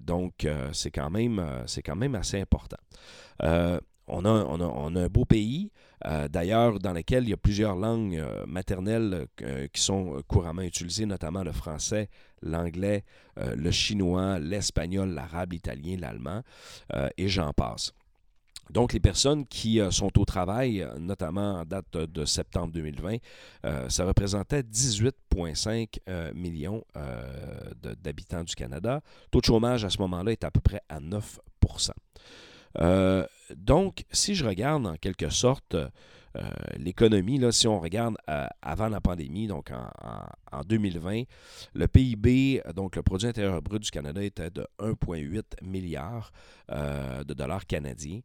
Donc, 0.00 0.44
euh, 0.44 0.70
c'est 0.72 0.90
quand, 0.90 1.10
même, 1.10 1.38
euh, 1.38 1.64
quand 1.84 1.96
même 1.96 2.14
assez 2.14 2.40
important. 2.40 2.78
Euh, 3.42 3.80
on, 4.06 4.24
a, 4.24 4.28
on, 4.30 4.60
a, 4.60 4.64
on 4.64 4.96
a 4.96 5.02
un 5.02 5.08
beau 5.08 5.24
pays, 5.24 5.70
euh, 6.06 6.28
d'ailleurs, 6.28 6.78
dans 6.78 6.92
lequel 6.92 7.24
il 7.24 7.30
y 7.30 7.32
a 7.32 7.36
plusieurs 7.36 7.76
langues 7.76 8.16
euh, 8.16 8.44
maternelles 8.46 9.26
euh, 9.42 9.66
qui 9.72 9.82
sont 9.82 10.16
euh, 10.16 10.22
couramment 10.26 10.62
utilisées, 10.62 11.06
notamment 11.06 11.42
le 11.42 11.52
français, 11.52 12.08
l'anglais, 12.42 13.04
euh, 13.38 13.54
le 13.54 13.70
chinois, 13.70 14.38
l'espagnol, 14.38 15.10
l'arabe, 15.10 15.52
l'italien, 15.52 15.96
l'allemand, 15.98 16.42
euh, 16.94 17.08
et 17.16 17.28
j'en 17.28 17.52
passe. 17.52 17.92
Donc, 18.70 18.92
les 18.92 19.00
personnes 19.00 19.46
qui 19.46 19.80
euh, 19.80 19.90
sont 19.90 20.18
au 20.18 20.24
travail, 20.24 20.82
euh, 20.82 20.98
notamment 20.98 21.60
en 21.60 21.64
date 21.64 21.86
de, 21.92 22.06
de 22.06 22.24
septembre 22.24 22.72
2020, 22.72 23.16
euh, 23.64 23.88
ça 23.88 24.04
représentait 24.04 24.62
18,5 24.62 25.98
euh, 26.08 26.32
millions 26.34 26.84
euh, 26.96 27.22
d'habitants 28.02 28.44
du 28.44 28.54
Canada. 28.54 29.02
Le 29.24 29.30
taux 29.30 29.40
de 29.40 29.46
chômage 29.46 29.84
à 29.84 29.90
ce 29.90 29.98
moment-là 29.98 30.32
est 30.32 30.44
à 30.44 30.50
peu 30.50 30.60
près 30.60 30.80
à 30.88 31.00
9% 31.00 31.90
euh, 32.78 33.26
donc, 33.56 34.04
si 34.12 34.34
je 34.34 34.44
regarde 34.44 34.86
en 34.86 34.96
quelque 34.96 35.28
sorte 35.28 35.76
euh, 36.36 36.42
l'économie, 36.76 37.40
si 37.52 37.66
on 37.66 37.80
regarde 37.80 38.16
euh, 38.28 38.46
avant 38.62 38.88
la 38.88 39.00
pandémie, 39.00 39.46
donc 39.46 39.70
en, 39.70 39.90
en- 40.06 40.58
en 40.58 40.62
2020, 40.62 41.22
le 41.74 41.86
PIB, 41.88 42.62
donc 42.74 42.96
le 42.96 43.02
produit 43.02 43.28
intérieur 43.28 43.62
brut 43.62 43.82
du 43.82 43.90
Canada, 43.90 44.22
était 44.22 44.50
de 44.50 44.66
1,8 44.80 45.42
milliard 45.62 46.32
euh, 46.70 47.22
de 47.24 47.34
dollars 47.34 47.66
canadiens. 47.66 48.20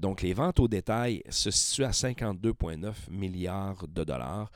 Donc, 0.00 0.22
les 0.22 0.32
ventes 0.34 0.60
au 0.60 0.68
détail 0.68 1.22
se 1.28 1.50
situent 1.50 1.84
à 1.84 1.90
52,9 1.90 2.92
milliards 3.10 3.86
de 3.88 4.02
dollars. 4.04 4.50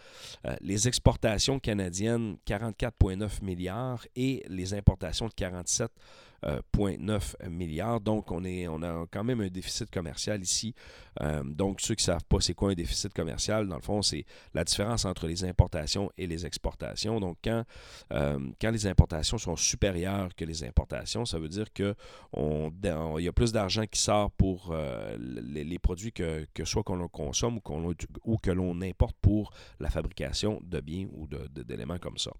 Les 0.60 0.88
exportations 0.88 1.58
canadiennes, 1.58 2.36
44,9 2.46 3.42
milliards 3.44 4.04
et 4.16 4.42
les 4.48 4.74
importations 4.74 5.28
de 5.28 5.34
47 5.34 5.90
euh, 5.90 6.35
0,9 6.46 7.48
milliards. 7.48 8.00
Donc, 8.00 8.30
on, 8.30 8.44
a 8.44 9.06
quand 9.10 9.24
même 9.24 9.40
un 9.40 9.48
déficit 9.48 9.90
commercial 9.90 10.40
ici. 10.42 10.74
Euh, 11.20 11.42
donc, 11.44 11.80
ceux 11.80 11.94
qui 11.94 12.02
ne 12.02 12.12
savent 12.12 12.24
pas 12.24 12.40
c'est 12.40 12.54
quoi 12.54 12.70
un 12.70 12.74
déficit 12.74 13.12
commercial, 13.12 13.66
dans 13.68 13.76
le 13.76 13.82
fond, 13.82 14.02
c'est 14.02 14.24
la 14.54 14.64
différence 14.64 15.04
entre 15.04 15.26
les 15.26 15.44
importations 15.44 16.10
et 16.16 16.26
les 16.26 16.46
exportations. 16.46 17.20
Donc, 17.20 17.38
quand, 17.42 17.64
euh, 18.12 18.38
les 18.62 18.86
importations 18.86 19.38
sont 19.38 19.56
supérieures 19.56 20.34
que 20.34 20.44
les 20.44 20.64
importations, 20.64 21.24
ça 21.24 21.38
veut 21.38 21.48
dire 21.48 21.72
qu'il 21.72 21.94
y 22.36 23.28
a 23.28 23.32
plus 23.32 23.52
d'argent 23.52 23.84
qui 23.86 24.00
sort 24.00 24.30
pour 24.32 24.70
euh, 24.72 25.16
les, 25.18 25.78
produits 25.78 26.12
que, 26.12 26.46
soit 26.64 26.82
qu'on 26.82 27.06
consomme 27.08 27.58
ou, 27.68 27.94
ou 28.24 28.36
que 28.38 28.50
l'on 28.50 28.80
importe 28.82 29.16
pour 29.20 29.52
la 29.80 29.90
fabrication 29.90 30.60
de 30.64 30.80
biens 30.80 31.06
ou 31.12 31.26
d'éléments 31.26 31.98
comme 31.98 32.18
ça. 32.18 32.32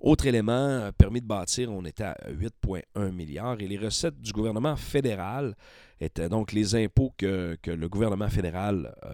Autre 0.00 0.26
élément, 0.26 0.52
euh, 0.52 0.92
permis 0.92 1.20
de 1.20 1.26
bâtir, 1.26 1.72
on 1.72 1.84
était 1.84 2.04
à 2.04 2.16
8,1 2.30 3.10
milliards 3.10 3.60
et 3.60 3.66
les 3.66 3.78
recettes 3.78 4.20
du 4.20 4.32
gouvernement 4.32 4.76
fédéral 4.76 5.56
étaient 6.00 6.28
donc 6.28 6.52
les 6.52 6.76
impôts 6.76 7.12
que, 7.16 7.58
le 7.64 7.88
gouvernement 7.88 8.28
fédéral 8.28 8.94
euh, 9.04 9.12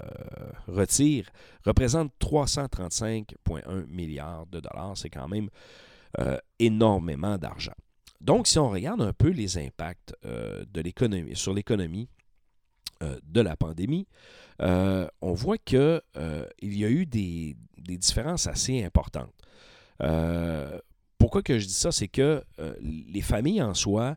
retire, 0.68 1.30
représentent 1.64 2.12
335,1 2.20 3.86
milliards 3.86 4.46
de 4.46 4.60
dollars. 4.60 4.96
C'est 4.96 5.08
quand 5.08 5.28
même 5.28 5.48
euh, 6.20 6.36
énormément 6.58 7.38
d'argent. 7.38 7.72
Donc, 8.20 8.46
si 8.46 8.58
on 8.58 8.68
regarde 8.68 9.00
un 9.00 9.12
peu 9.12 9.30
les 9.30 9.58
impacts 9.58 10.14
de 10.22 10.80
l'économie, 10.80 11.36
sur 11.36 11.52
l'économie 11.52 12.08
de 13.02 13.40
la 13.42 13.54
pandémie, 13.54 14.06
on 14.60 15.32
voit 15.34 15.58
qu'il 15.58 16.00
y 16.62 16.84
a 16.86 16.88
eu 16.88 17.04
des 17.04 17.54
différences 17.76 18.46
assez 18.46 18.82
importantes. 18.82 19.34
Euh, 20.02 20.78
pourquoi 21.18 21.42
que 21.42 21.58
je 21.58 21.66
dis 21.66 21.72
ça? 21.72 21.92
C'est 21.92 22.08
que 22.08 22.42
euh, 22.58 22.74
les 22.82 23.22
familles 23.22 23.62
en 23.62 23.74
soi 23.74 24.16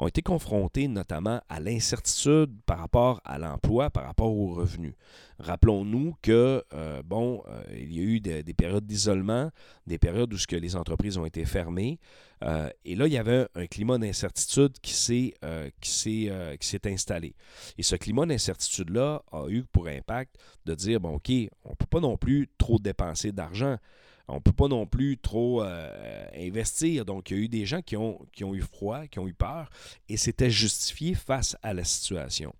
ont 0.00 0.06
été 0.06 0.22
confrontées 0.22 0.86
notamment 0.86 1.40
à 1.48 1.58
l'incertitude 1.58 2.52
par 2.66 2.78
rapport 2.78 3.20
à 3.24 3.36
l'emploi, 3.36 3.90
par 3.90 4.04
rapport 4.04 4.32
aux 4.32 4.54
revenus. 4.54 4.94
Rappelons-nous 5.40 6.14
que, 6.22 6.62
euh, 6.72 7.02
bon, 7.04 7.42
il 7.72 7.92
y 7.92 7.98
a 7.98 8.02
eu 8.02 8.20
de- 8.20 8.42
des 8.42 8.54
périodes 8.54 8.86
d'isolement, 8.86 9.50
des 9.88 9.98
périodes 9.98 10.32
où 10.32 10.36
les 10.52 10.76
entreprises 10.76 11.18
ont 11.18 11.24
été 11.26 11.44
fermées, 11.44 11.98
et 12.84 12.94
là, 12.94 13.08
il 13.08 13.12
y 13.12 13.18
avait 13.18 13.48
un 13.56 13.66
climat 13.66 13.98
d'incertitude 13.98 14.78
qui 14.80 14.92
s'est 14.94 15.34
qui 15.80 15.90
s'est 15.90 16.80
installé. 16.86 17.34
Et 17.76 17.82
ce 17.82 17.96
climat 17.96 18.24
d'incertitude-là 18.24 19.22
a 19.32 19.48
eu 19.48 19.64
pour 19.64 19.88
impact 19.88 20.36
de 20.64 20.76
dire, 20.76 21.00
bon, 21.00 21.14
OK, 21.16 21.30
on 21.64 21.70
ne 21.70 21.74
peut 21.74 21.86
pas 21.90 22.00
non 22.00 22.16
plus 22.16 22.48
trop 22.56 22.78
dépenser 22.78 23.32
d'argent 23.32 23.78
on 24.28 24.36
ne 24.36 24.40
peut 24.40 24.52
pas 24.52 24.68
non 24.68 24.86
plus 24.86 25.16
trop 25.18 25.62
euh, 25.62 26.26
investir. 26.36 27.04
Donc, 27.04 27.30
il 27.30 27.36
y 27.36 27.40
a 27.40 27.42
eu 27.44 27.48
des 27.48 27.66
gens 27.66 27.80
qui 27.80 27.96
ont, 27.96 28.18
eu 28.40 28.60
froid, 28.60 29.06
qui 29.06 29.18
ont 29.18 29.26
eu 29.26 29.34
peur, 29.34 29.70
et 30.08 30.16
c'était 30.16 30.50
justifié 30.50 31.14
face 31.14 31.56
à 31.62 31.72
la 31.72 31.84
situation. 31.84 32.54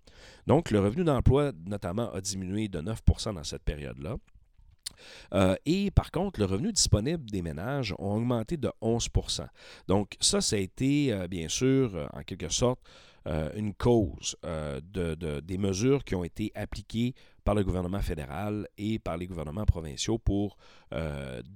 Donc, 0.46 0.70
le 0.70 0.80
revenu 0.80 1.04
d'emploi, 1.04 1.52
notamment, 1.66 2.10
a 2.12 2.20
diminué 2.20 2.68
de 2.68 2.80
9% 2.80 3.34
dans 3.34 3.44
cette 3.44 3.62
période-là. 3.62 4.16
Euh, 5.34 5.54
et 5.64 5.92
par 5.92 6.10
contre, 6.10 6.40
le 6.40 6.46
revenu 6.46 6.72
disponible 6.72 7.30
des 7.30 7.40
ménages 7.40 7.92
a 7.92 8.02
augmenté 8.02 8.56
de 8.56 8.68
11% 8.82 9.46
Donc 9.86 10.16
ça, 10.18 10.40
ça 10.40 10.56
a 10.56 10.58
été, 10.58 11.12
euh, 11.12 11.28
bien 11.28 11.48
sûr, 11.48 12.08
en 12.14 12.22
quelque 12.22 12.48
sorte, 12.48 12.80
une 13.54 13.74
cause 13.74 14.36
de, 14.42 15.40
des 15.40 15.58
mesures 15.58 16.02
qui 16.02 16.14
ont 16.14 16.24
été 16.24 16.50
appliquées 16.54 17.14
par 17.48 17.54
le 17.54 17.64
gouvernement 17.64 18.02
fédéral 18.02 18.68
et 18.76 18.98
par 18.98 19.16
les 19.16 19.26
gouvernements 19.26 19.64
provinciaux 19.64 20.18
pour 20.18 20.58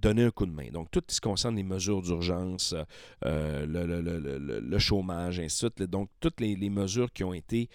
donner 0.01 0.25
un 0.25 0.31
coup 0.31 0.47
de 0.47 0.51
main. 0.51 0.71
Donc, 0.73 0.91
tout 0.91 1.03
ce 1.07 1.17
qui 1.17 1.29
concerne 1.29 1.55
les 1.55 1.63
mesures 1.63 2.01
d'urgence, 2.01 2.75
le, 3.23 4.79
chômage, 4.79 5.39
ainsi 5.39 5.67
de 5.67 5.71
suite. 5.77 5.83
Donc, 5.91 6.09
toutes 6.19 6.41
les, 6.41 6.71
mesures 6.71 7.13
qui 7.13 7.25
ont 7.25 7.35
été, 7.35 7.69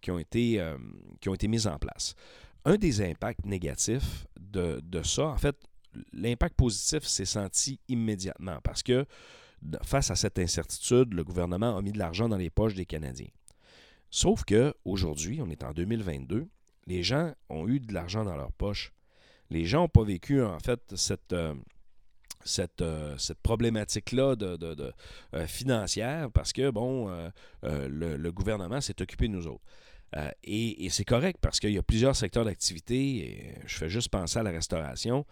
qui 0.00 0.10
ont 0.10 0.18
été, 0.18 0.60
qui 1.20 1.28
ont 1.28 1.34
été 1.34 1.46
mises 1.46 1.68
en 1.68 1.78
place 1.78 2.16
un 2.64 2.74
des 2.74 3.00
impacts 3.02 3.46
négatifs 3.46 4.26
de, 4.40 4.80
ça, 5.04 5.26
en 5.26 5.36
fait, 5.36 5.56
l'impact 6.12 6.56
positif 6.56 7.04
s'est 7.04 7.24
senti 7.24 7.78
immédiatement 7.86 8.58
parce 8.64 8.82
que 8.82 9.06
face 9.84 10.10
à 10.10 10.16
cette 10.16 10.40
incertitude, 10.40 11.14
le 11.14 11.22
gouvernement 11.22 11.76
a 11.76 11.82
mis 11.82 11.92
de 11.92 11.98
l'argent 11.98 12.28
dans 12.28 12.36
les 12.36 12.50
poches 12.50 12.74
des 12.74 12.86
Canadiens. 12.86 13.30
Sauf 14.10 14.44
que 14.44 14.74
aujourd'hui, 14.84 15.40
on 15.40 15.50
est 15.50 15.62
en 15.62 15.72
2022, 15.72 16.48
les 16.86 17.02
gens 17.02 17.32
ont 17.48 17.68
eu 17.68 17.80
de 17.80 17.92
l'argent 17.92 18.24
dans 18.24 18.36
leurs 18.36 18.52
poches. 18.52 18.92
Les 19.50 19.64
gens 19.64 19.82
n'ont 19.82 19.88
pas 19.88 20.04
vécu 20.04 20.42
en 20.42 20.58
fait 20.58 20.80
cette, 20.96 21.32
euh, 21.32 21.54
cette, 22.44 22.82
euh, 22.82 23.16
cette 23.18 23.40
problématique-là 23.40 24.36
de, 24.36 24.92
euh, 25.34 25.46
financière 25.46 26.30
parce 26.30 26.52
que, 26.52 26.70
bon, 26.70 27.10
le, 27.62 28.30
gouvernement 28.30 28.80
s'est 28.80 29.00
occupé 29.00 29.28
de 29.28 29.32
nous 29.32 29.46
autres. 29.46 29.64
Euh, 30.16 30.30
et, 30.44 30.88
c'est 30.90 31.04
correct 31.04 31.38
parce 31.40 31.58
qu'il 31.58 31.72
y 31.72 31.78
a 31.78 31.82
plusieurs 31.82 32.16
secteurs 32.16 32.44
d'activité, 32.44 33.54
je 33.66 33.76
fais 33.76 33.88
juste 33.88 34.10
penser 34.10 34.38
à 34.38 34.42
la 34.42 34.50
restauration, 34.50 35.24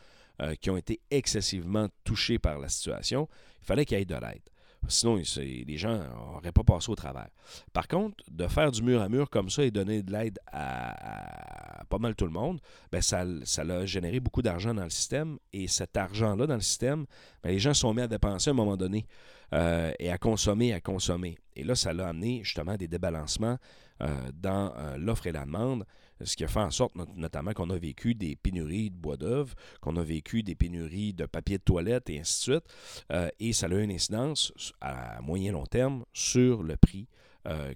qui 0.62 0.71
ont 0.71 0.78
été 0.78 1.00
excessivement 1.11 1.88
touchés 2.02 2.38
par 2.38 2.59
la 2.59 2.71
situation. 2.71 3.28
Il 3.61 3.66
fallait 3.66 3.85
qu'il 3.85 3.99
y 3.99 4.00
ait 4.00 4.07
de 4.07 4.14
l'aide. 4.14 4.40
Sinon, 4.88 5.16
les 5.16 5.76
gens 5.76 5.99
n'auraient 5.99 6.52
pas 6.52 6.64
passé 6.64 6.90
au 6.90 6.94
travers. 6.94 7.28
Par 7.72 7.87
contre, 7.87 8.25
de 8.30 8.46
faire 8.49 8.72
du 8.72 8.82
mur 8.82 9.00
à 9.00 9.08
mur 9.08 9.30
comme 9.30 9.50
ça 9.50 9.62
et 9.62 9.70
donner 9.70 10.02
de 10.02 10.12
l'aide 10.12 10.38
à, 10.52 11.84
pas 11.88 11.99
mal 11.99 12.14
tout 12.14 12.25
le 12.25 12.32
monde, 12.32 12.60
ben 12.90 13.00
ça, 13.00 13.25
ça 13.44 13.62
a 13.62 13.87
généré 13.87 14.20
beaucoup 14.20 14.42
d'argent 14.42 14.75
dans 14.75 14.84
le 14.84 14.90
système. 14.90 15.38
Et 15.52 15.68
cet 15.68 15.96
argent-là 15.96 16.46
dans 16.46 16.54
le 16.54 16.60
système, 16.60 17.06
ben 17.42 17.50
les 17.50 17.58
gens 17.58 17.75
sont 17.75 17.94
mis 17.94 18.02
à 18.02 18.08
dépenser 18.08 18.50
à 18.50 18.52
un 18.52 18.56
moment 18.56 18.76
donné 18.76 19.06
euh, 19.52 19.92
et 19.99 20.10
à 20.10 20.18
consommer, 20.18 20.72
à 20.72 20.80
consommer. 20.80 21.37
Et 21.60 21.64
là, 21.64 21.74
ça 21.74 21.92
l'a 21.92 22.08
amené 22.08 22.40
justement 22.42 22.76
des 22.76 22.88
débalancements 22.88 23.58
euh, 24.00 24.30
dans 24.32 24.72
euh, 24.76 24.96
l'offre 24.96 25.26
et 25.26 25.32
la 25.32 25.44
demande, 25.44 25.84
ce 26.24 26.34
qui 26.34 26.44
a 26.44 26.48
fait 26.48 26.60
en 26.60 26.70
sorte 26.70 26.94
notamment 27.16 27.52
qu'on 27.52 27.68
a 27.68 27.76
vécu 27.76 28.14
des 28.14 28.34
pénuries 28.34 28.90
de 28.90 28.96
bois 28.96 29.18
d'œuvre, 29.18 29.54
qu'on 29.82 29.94
a 29.96 30.02
vécu 30.02 30.42
des 30.42 30.54
pénuries 30.54 31.12
de 31.12 31.26
papier 31.26 31.58
de 31.58 31.62
toilette 31.62 32.08
et 32.08 32.18
ainsi 32.18 32.48
de 32.48 32.54
suite. 32.54 32.64
Euh, 33.12 33.28
et 33.38 33.52
ça 33.52 33.66
a 33.66 33.70
eu 33.70 33.82
une 33.82 33.92
incidence 33.92 34.54
à 34.80 35.20
moyen 35.20 35.52
long 35.52 35.66
terme 35.66 36.04
sur 36.14 36.62
le 36.62 36.76
prix 36.76 37.06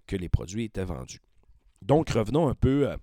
que 0.06 0.16
les 0.16 0.28
produits 0.28 0.64
étaient 0.64 0.84
vendus. 0.84 1.20
Donc 1.80 2.10
revenons 2.10 2.48
un 2.48 2.54
peu 2.54 2.86
à 2.86 2.98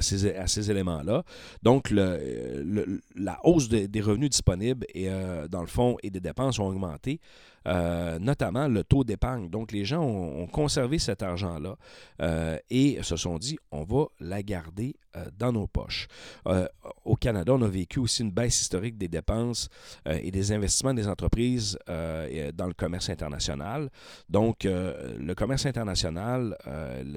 ces, 0.00 0.70
éléments-là. 0.70 1.24
Donc, 1.64 1.90
la 1.90 3.40
hausse 3.42 3.68
des 3.68 4.00
revenus 4.00 4.30
disponibles 4.30 4.86
dans 5.50 5.60
le 5.60 5.66
fond 5.66 5.96
et 6.04 6.10
des 6.10 6.20
dépenses 6.20 6.60
ont 6.60 6.68
augmenté. 6.68 7.20
Euh, 7.66 8.18
notamment 8.18 8.66
le 8.68 8.82
taux 8.84 9.04
d'épargne. 9.04 9.48
Donc, 9.48 9.72
les 9.72 9.84
gens 9.84 10.02
ont, 10.02 10.46
conservé 10.46 10.98
cet 10.98 11.22
argent-là 11.22 11.76
euh, 12.20 12.58
et 12.68 13.02
se 13.02 13.16
sont 13.16 13.38
dit, 13.38 13.58
on 13.70 13.84
va 13.84 14.06
la 14.20 14.42
garder 14.42 14.96
euh, 15.16 15.24
dans 15.38 15.52
nos 15.52 15.66
poches. 15.66 16.08
au 17.04 17.16
Canada, 17.16 17.52
on 17.54 17.62
a 17.62 17.68
vécu 17.68 18.00
aussi 18.00 18.22
une 18.22 18.30
baisse 18.30 18.60
historique 18.60 18.98
des 18.98 19.08
dépenses 19.08 19.68
et 20.06 20.30
des 20.30 20.52
investissements 20.52 20.94
des 20.94 21.08
entreprises 21.08 21.78
dans 21.86 22.66
le 22.66 22.74
commerce 22.74 23.08
international. 23.10 23.90
Donc, 24.28 24.64
le 24.64 25.32
commerce 25.34 25.66
international, 25.66 26.56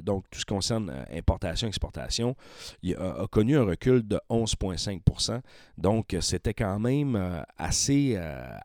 donc 0.03 0.25
tout 0.29 0.39
ce 0.39 0.45
qui 0.45 0.53
concerne 0.53 1.05
importation, 1.11 1.67
exportation, 1.67 2.35
il 2.83 2.95
a, 2.95 3.27
connu 3.29 3.57
un 3.57 3.63
recul 3.63 4.07
de 4.07 4.19
11,5% 4.29 5.41
Donc, 5.77 6.15
c'était 6.21 6.53
quand 6.53 6.79
même 6.79 7.43
assez, 7.57 8.17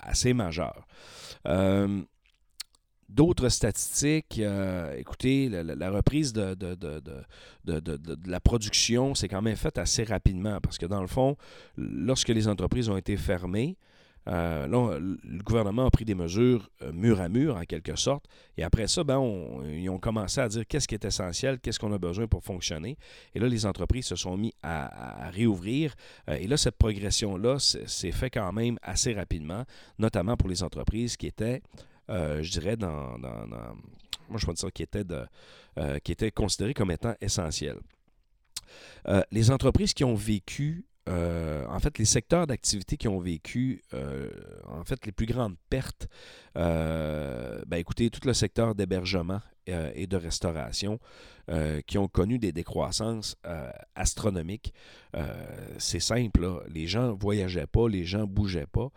assez 0.02 0.34
majeur. 0.34 0.86
Euh, 1.46 2.02
d'autres 3.08 3.48
statistiques, 3.48 4.38
euh, 4.38 4.94
écoutez, 4.96 5.48
la, 5.48 5.90
reprise 5.90 6.32
de, 6.32 6.54
de, 6.54 6.80
la 8.26 8.40
production 8.40 9.14
s'est 9.14 9.28
quand 9.28 9.42
même 9.42 9.56
faite 9.56 9.78
assez 9.78 10.04
rapidement 10.04 10.60
parce 10.60 10.78
que 10.78 10.86
dans 10.86 11.00
le 11.00 11.08
fond, 11.08 11.36
lorsque 11.76 12.28
les 12.28 12.48
entreprises 12.48 12.88
ont 12.88 12.96
été 12.96 13.16
fermées, 13.16 13.76
euh, 14.28 14.66
le 14.98 15.42
gouvernement 15.42 15.86
a 15.86 15.90
pris 15.90 16.04
des 16.04 16.14
mesures 16.14 16.70
mur 16.92 17.20
à 17.20 17.28
mur, 17.28 17.56
en 17.56 17.62
quelque 17.62 17.96
sorte. 17.96 18.26
Et 18.56 18.62
après 18.62 18.86
ça, 18.86 19.02
ben, 19.02 19.20
ils 19.72 19.88
ont 19.88 19.98
commencé 19.98 20.40
à 20.40 20.48
dire 20.48 20.66
qu'est-ce 20.66 20.86
qui 20.86 20.94
est 20.94 21.04
essentiel, 21.04 21.58
qu'est-ce 21.58 21.78
qu'on 21.78 21.92
a 21.92 21.98
besoin 21.98 22.26
pour 22.26 22.44
fonctionner. 22.44 22.96
Et 23.34 23.40
là, 23.40 23.48
les 23.48 23.66
entreprises 23.66 24.06
se 24.06 24.16
sont 24.16 24.36
mis 24.36 24.54
à, 24.62 25.30
réouvrir. 25.30 25.94
et 26.28 26.46
là, 26.46 26.56
cette 26.56 26.76
progression-là 26.76 27.58
s'est 27.58 28.12
fait 28.12 28.30
quand 28.30 28.52
même 28.52 28.78
assez 28.82 29.14
rapidement, 29.14 29.64
notamment 29.98 30.36
pour 30.36 30.48
les 30.48 30.62
entreprises 30.62 31.16
qui 31.16 31.26
étaient 31.26 31.62
euh, 32.10 32.42
je 32.42 32.50
dirais, 32.50 32.76
dans, 32.76 33.16
moi 34.28 34.38
je 34.38 34.46
pense 34.46 34.58
ça, 34.58 34.70
qui 34.70 34.86
euh, 34.94 35.98
qui 36.00 36.12
était 36.12 36.30
considéré 36.30 36.74
comme 36.74 36.90
étant 36.90 37.14
essentiel. 37.20 37.76
Euh, 39.08 39.22
les 39.30 39.50
entreprises 39.50 39.94
qui 39.94 40.04
ont 40.04 40.14
vécu 40.14 40.84
en 41.10 41.78
fait, 41.80 41.98
les 41.98 42.04
secteurs 42.04 42.46
d'activité 42.46 42.96
qui 42.96 43.08
ont 43.08 43.20
vécu, 43.20 43.82
en 44.66 44.84
fait, 44.84 45.04
les 45.06 45.12
plus 45.12 45.26
grandes 45.26 45.56
pertes, 45.68 46.08
ben, 46.54 47.76
écoutez, 47.76 48.10
tout 48.10 48.26
le 48.26 48.34
secteur 48.34 48.74
d'hébergement 48.74 49.40
et 49.66 50.06
de 50.06 50.16
restauration, 50.16 50.98
euh, 51.50 51.80
qui 51.84 51.98
ont 51.98 52.06
connu 52.06 52.38
des 52.38 52.52
décroissances 52.52 53.34
euh, 53.44 53.70
astronomiques. 53.96 54.72
Euh, 55.16 55.26
c'est 55.78 55.98
simple, 55.98 56.62
les 56.72 56.86
gens 56.86 57.12
voyageaient 57.14 57.66
pas, 57.66 57.88
les 57.88 58.04
gens 58.04 58.24
bougeaient 58.24 58.68
pas. 58.70 58.90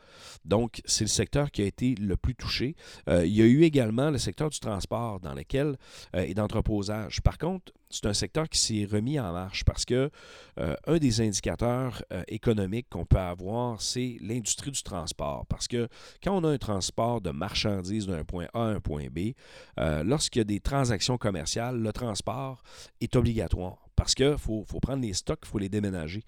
Donc, 0.46 0.80
c'est 0.86 1.06
le 1.06 1.10
secteur 1.10 1.50
qui 1.50 1.64
a 1.64 1.66
été 1.66 1.96
le 1.96 2.16
plus 2.16 2.36
touché. 2.36 2.76
il 3.08 3.34
y 3.34 3.42
a 3.42 3.46
eu 3.46 3.64
également 3.64 4.12
le 4.12 4.20
secteur 4.20 4.52
du 4.52 4.60
transport 4.60 5.20
dans 5.20 5.34
lequel 5.34 5.78
et 6.16 6.36
d'entreposage. 6.36 7.22
Par 7.22 7.40
contre, 7.40 7.72
c'est 7.90 8.06
un 8.06 8.14
secteur 8.14 8.48
qui 8.50 8.60
s'est 8.60 8.88
remis 8.92 9.20
en 9.20 9.32
marche 9.34 9.64
parce 9.64 9.86
que 9.86 10.10
un 10.58 10.98
des 10.98 11.22
indicateurs 11.22 12.04
économiques 12.28 12.88
qu'on 12.90 13.06
peut 13.06 13.18
avoir, 13.18 13.82
c'est 13.82 14.18
l'industrie 14.20 14.72
du 14.72 14.82
transport. 14.82 15.46
Parce 15.48 15.68
que 15.68 15.88
quand 16.24 16.36
on 16.36 16.44
a 16.44 16.50
un 16.50 16.58
transport 16.58 17.22
de 17.22 17.32
marchandises 17.32 18.08
d'un 18.08 18.24
point 18.24 18.48
A 18.54 18.64
à 18.64 18.66
un 18.66 18.80
point 18.80 19.08
B, 19.10 19.34
lorsqu'il 19.78 20.40
y 20.40 20.42
a 20.42 20.46
des 20.46 20.53
transactions 20.60 21.18
commerciales, 21.18 21.80
le 21.80 21.94
transport 21.94 22.62
est 23.02 23.16
obligatoire 23.16 23.84
parce 23.96 24.16
qu'il 24.16 24.38
faut, 24.38 24.66
prendre 24.82 25.02
les 25.02 25.14
stocks, 25.14 25.40
il 25.44 25.48
faut 25.48 25.60
les 25.60 25.70
déménager. 25.70 26.24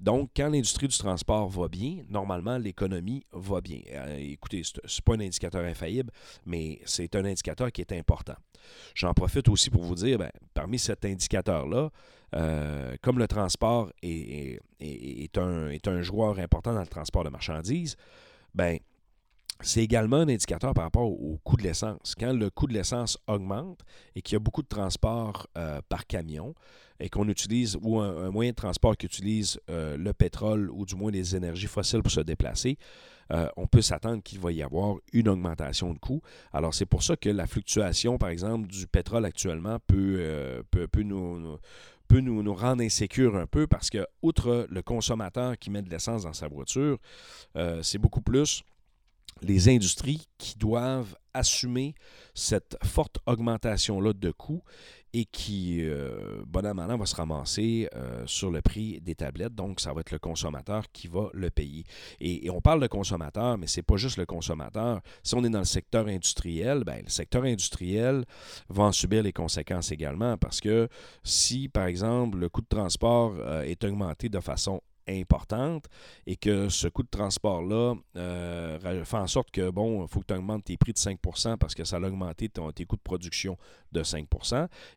Donc, 0.00 0.30
quand 0.36 0.48
l'industrie 0.48 0.88
du 0.88 0.96
transport 0.96 1.48
va 1.48 1.68
bien, 1.68 2.02
normalement, 2.08 2.58
l'économie 2.58 3.24
va 3.32 3.60
bien. 3.60 3.80
Euh, 3.90 4.16
écoutez, 4.18 4.62
ce 4.62 4.74
n'est 4.74 5.02
pas 5.04 5.14
un 5.14 5.26
indicateur 5.26 5.64
infaillible, 5.64 6.10
mais 6.44 6.80
c'est 6.84 7.14
un 7.16 7.24
indicateur 7.24 7.72
qui 7.72 7.80
est 7.80 7.92
important. 7.92 8.36
J'en 8.94 9.14
profite 9.14 9.48
aussi 9.48 9.70
pour 9.70 9.82
vous 9.82 9.94
dire, 9.94 10.18
ben, 10.18 10.30
parmi 10.52 10.78
cet 10.78 11.04
indicateur-là, 11.04 11.90
euh, 12.34 12.96
comme 13.02 13.18
le 13.18 13.28
transport 13.28 13.90
est, 14.02 14.60
est, 14.80 15.38
un, 15.38 15.68
est 15.68 15.88
un 15.88 16.02
joueur 16.02 16.38
important 16.38 16.74
dans 16.74 16.80
le 16.80 16.86
transport 16.86 17.24
de 17.24 17.30
marchandises, 17.30 17.96
ben, 18.54 18.78
c'est 19.62 19.82
également 19.82 20.18
un 20.18 20.28
indicateur 20.28 20.74
par 20.74 20.84
rapport 20.84 21.10
au 21.10 21.38
coût 21.42 21.56
de 21.56 21.62
l'essence. 21.62 22.14
Quand 22.18 22.32
le 22.32 22.50
coût 22.50 22.66
de 22.66 22.74
l'essence 22.74 23.18
augmente 23.26 23.80
et 24.14 24.22
qu'il 24.22 24.34
y 24.34 24.36
a 24.36 24.38
beaucoup 24.38 24.62
de 24.62 24.68
transport 24.68 25.46
euh, 25.56 25.80
par 25.88 26.06
camion 26.06 26.54
et 27.00 27.08
qu'on 27.08 27.28
utilise, 27.28 27.76
ou 27.82 27.98
un, 28.00 28.30
moyen 28.30 28.50
de 28.50 28.56
transport 28.56 28.96
qui 28.96 29.06
utilise 29.06 29.58
euh, 29.70 29.96
le 29.96 30.12
pétrole 30.12 30.70
ou 30.70 30.84
du 30.84 30.94
moins 30.94 31.10
les 31.10 31.36
énergies 31.36 31.66
fossiles 31.66 32.02
pour 32.02 32.12
se 32.12 32.20
déplacer, 32.20 32.78
euh, 33.32 33.48
on 33.56 33.66
peut 33.66 33.82
s'attendre 33.82 34.22
qu'il 34.22 34.38
va 34.40 34.52
y 34.52 34.62
avoir 34.62 34.96
une 35.12 35.28
augmentation 35.28 35.92
de 35.92 35.98
coût. 35.98 36.22
Alors 36.52 36.74
c'est 36.74 36.86
pour 36.86 37.02
ça 37.02 37.16
que 37.16 37.28
la 37.28 37.46
fluctuation, 37.46 38.18
par 38.18 38.28
exemple, 38.28 38.68
du 38.68 38.86
pétrole 38.86 39.24
actuellement 39.24 39.78
peut, 39.86 40.62
peut, 40.70 40.88
nous, 41.02 41.58
peut 42.08 42.20
nous, 42.20 42.42
nous, 42.42 42.54
rendre 42.54 42.82
insécures 42.82 43.36
un 43.36 43.46
peu 43.46 43.66
parce 43.66 43.90
que, 43.90 44.06
outre 44.22 44.66
le 44.70 44.82
consommateur 44.82 45.58
qui 45.58 45.70
met 45.70 45.82
de 45.82 45.90
l'essence 45.90 46.22
dans 46.22 46.34
sa 46.34 46.46
voiture, 46.46 46.98
c'est 47.82 47.98
beaucoup 47.98 48.22
plus 48.22 48.62
les 49.42 49.68
industries 49.68 50.26
qui 50.38 50.56
doivent 50.56 51.16
assumer 51.34 51.94
cette 52.34 52.76
forte 52.82 53.18
augmentation-là 53.26 54.12
de 54.12 54.30
coûts 54.30 54.62
et 55.12 55.24
qui, 55.24 55.78
euh, 55.82 56.42
bon 56.46 56.66
an, 56.66 56.96
va 56.96 57.06
se 57.06 57.14
ramasser 57.14 57.88
euh, 57.94 58.22
sur 58.26 58.50
le 58.50 58.60
prix 58.60 59.00
des 59.00 59.14
tablettes. 59.14 59.54
Donc, 59.54 59.80
ça 59.80 59.94
va 59.94 60.00
être 60.00 60.10
le 60.10 60.18
consommateur 60.18 60.84
qui 60.92 61.08
va 61.08 61.30
le 61.32 61.48
payer. 61.48 61.84
Et, 62.20 62.50
on 62.50 62.60
parle 62.60 62.80
de 62.82 62.86
consommateur, 62.86 63.56
mais 63.56 63.66
ce 63.66 63.78
n'est 63.78 63.82
pas 63.82 63.96
juste 63.96 64.18
le 64.18 64.26
consommateur. 64.26 65.00
Si 65.22 65.34
on 65.34 65.42
est 65.44 65.48
dans 65.48 65.60
le 65.60 65.64
secteur 65.64 66.06
industriel, 66.06 66.84
ben, 66.84 67.00
le 67.02 67.08
secteur 67.08 67.44
industriel 67.44 68.26
va 68.68 68.84
en 68.84 68.92
subir 68.92 69.22
les 69.22 69.32
conséquences 69.32 69.90
également 69.90 70.36
parce 70.36 70.60
que 70.60 70.88
si, 71.22 71.68
par 71.68 71.86
exemple, 71.86 72.36
le 72.36 72.50
coût 72.50 72.60
de 72.60 72.68
transport 72.68 73.36
euh, 73.38 73.62
est 73.62 73.84
augmenté 73.84 74.28
de 74.28 74.40
façon 74.40 74.82
importante 75.08 75.86
et 76.26 76.36
que 76.36 76.68
ce 76.68 76.88
coût 76.88 77.02
de 77.02 77.08
transport-là 77.08 77.94
euh, 78.16 79.04
fait 79.04 79.16
en 79.16 79.26
sorte 79.26 79.50
que, 79.50 79.70
bon, 79.70 80.04
il 80.04 80.08
faut 80.08 80.20
que 80.20 80.26
tu 80.26 80.34
augmentes 80.34 80.64
tes 80.64 80.76
prix 80.76 80.92
de 80.92 80.98
5 80.98 81.18
parce 81.58 81.74
que 81.74 81.84
ça 81.84 81.96
a 81.96 82.00
augmenté 82.00 82.48
ton, 82.48 82.70
tes 82.72 82.84
coûts 82.84 82.96
de 82.96 83.02
production 83.02 83.56
de 83.92 84.02
5 84.02 84.26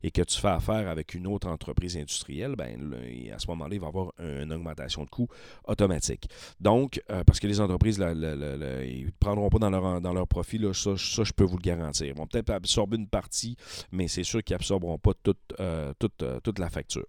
et 0.03 0.11
que 0.11 0.21
tu 0.21 0.39
fais 0.39 0.47
affaire 0.47 0.87
avec 0.87 1.13
une 1.13 1.27
autre 1.27 1.47
entreprise 1.47 1.97
industrielle, 1.97 2.55
ben, 2.55 2.93
à 3.33 3.39
ce 3.39 3.47
moment-là, 3.47 3.75
il 3.75 3.79
va 3.79 3.87
y 3.87 3.89
avoir 3.89 4.11
une 4.19 4.51
augmentation 4.51 5.03
de 5.03 5.09
coûts 5.09 5.27
automatique. 5.65 6.29
Donc, 6.59 7.01
euh, 7.09 7.23
parce 7.23 7.39
que 7.39 7.47
les 7.47 7.59
entreprises, 7.61 7.99
là, 7.99 8.11
ils 8.11 9.05
ne 9.05 9.11
prendront 9.19 9.49
pas 9.49 9.59
dans 9.59 9.69
leur, 9.69 10.01
dans 10.01 10.13
leur 10.13 10.27
profit, 10.27 10.57
là, 10.57 10.73
ça, 10.73 10.97
ça, 10.97 11.23
je 11.23 11.33
peux 11.33 11.43
vous 11.43 11.57
le 11.57 11.61
garantir. 11.61 12.07
Ils 12.07 12.15
vont 12.15 12.27
peut-être 12.27 12.49
absorber 12.49 12.97
une 12.97 13.07
partie, 13.07 13.55
mais 13.91 14.07
c'est 14.07 14.23
sûr 14.23 14.43
qu'ils 14.43 14.55
n'absorberont 14.55 14.97
pas 14.97 15.13
toute, 15.23 15.37
euh, 15.59 15.93
toute, 15.99 16.23
toute 16.43 16.59
la 16.59 16.69
facture. 16.69 17.05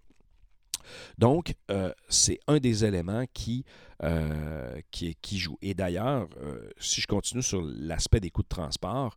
Donc, 1.17 1.55
euh, 1.69 1.91
c'est 2.09 2.39
un 2.47 2.59
des 2.59 2.85
éléments 2.85 3.25
qui, 3.33 3.65
euh, 4.03 4.79
qui, 4.91 5.37
joue. 5.37 5.57
Et 5.61 5.73
d'ailleurs, 5.73 6.27
euh, 6.41 6.69
si 6.79 7.01
je 7.01 7.07
continue 7.07 7.43
sur 7.43 7.61
l'aspect 7.61 8.19
des 8.19 8.29
coûts 8.29 8.43
de 8.43 8.47
transport, 8.47 9.15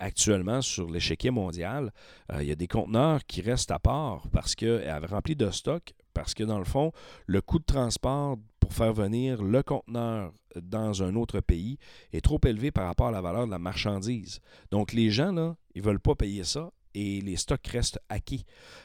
actuellement, 0.00 0.60
sur 0.60 0.90
l'échiquier 0.90 1.30
mondial, 1.30 1.92
il 2.40 2.46
y 2.46 2.50
a 2.50 2.56
des 2.56 2.66
conteneurs 2.66 3.24
qui 3.26 3.40
restent 3.40 3.70
à 3.70 3.78
part 3.78 4.28
parce 4.32 4.56
qu'elle 4.56 5.06
rempli 5.06 5.36
de 5.36 5.50
stock, 5.50 5.94
parce 6.14 6.34
que 6.34 6.42
dans 6.42 6.58
le 6.58 6.64
fond, 6.64 6.90
le 7.26 7.40
coût 7.40 7.60
de 7.60 7.64
transport 7.64 8.38
pour 8.58 8.72
faire 8.72 8.92
venir 8.92 9.42
le 9.42 9.62
conteneur 9.62 10.32
dans 10.60 11.02
un 11.02 11.14
autre 11.14 11.40
pays 11.40 11.78
est 12.12 12.20
trop 12.20 12.40
élevé 12.44 12.72
par 12.72 12.86
rapport 12.86 13.06
à 13.06 13.12
la 13.12 13.20
valeur 13.20 13.46
de 13.46 13.52
la 13.52 13.58
marchandise. 13.58 14.40
Donc, 14.70 14.92
les 14.92 15.10
gens, 15.10 15.32
là, 15.32 15.56
ils 15.74 15.82
ne 15.82 15.86
veulent 15.86 16.00
pas 16.00 16.14
payer 16.14 16.44
ça 16.44 16.70
et 16.94 17.20
les 17.20 17.36
stocks 17.36 17.66
restent 17.66 18.00
acquis. 18.08 18.44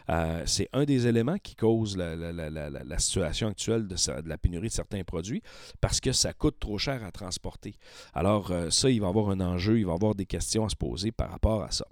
Euh, 0.10 0.44
c'est 0.46 0.70
un 0.74 0.86
des 0.86 1.08
éléments 1.08 1.38
qui 1.38 1.56
cause 1.56 1.98
la, 1.98 3.00
situation 3.00 3.50
actuelle 3.50 3.88
de, 3.88 3.96
la 4.28 4.38
pénurie 4.38 4.68
de 4.68 4.74
certains 4.74 5.04
produits 5.04 5.42
parce 5.82 6.00
que 6.00 6.12
ça 6.12 6.34
coûte 6.34 6.60
trop 6.60 6.78
cher 6.78 7.04
à 7.04 7.12
transporter. 7.12 7.76
Alors 8.14 8.52
euh, 8.52 8.70
ça, 8.70 8.90
il 8.90 9.02
va 9.02 9.08
y 9.08 9.10
avoir 9.10 9.30
un 9.30 9.40
enjeu, 9.40 9.80
il 9.80 9.86
va 9.86 9.94
y 9.94 9.96
avoir 9.96 10.16
des 10.16 10.26
questions 10.26 10.66
à 10.66 10.70
se 10.70 10.76
poser 10.76 11.12
par 11.12 11.32
rapport 11.32 11.64
à 11.64 11.72
ça. 11.72 11.86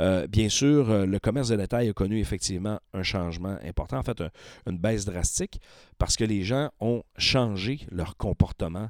Euh, 0.00 0.26
bien 0.26 0.48
sûr, 0.48 1.06
le 1.06 1.18
commerce 1.20 1.48
de 1.48 1.56
détail 1.56 1.88
a 1.88 1.92
connu 1.92 2.18
effectivement 2.18 2.80
un 2.92 3.04
changement 3.04 3.56
important, 3.64 3.98
en 3.98 4.02
fait 4.02 4.20
une 4.66 4.78
baisse 4.78 5.04
drastique, 5.04 5.60
parce 5.98 6.16
que 6.16 6.24
les 6.24 6.42
gens 6.42 6.70
ont 6.80 7.04
changé 7.16 7.86
leur 7.92 8.16
comportement, 8.16 8.88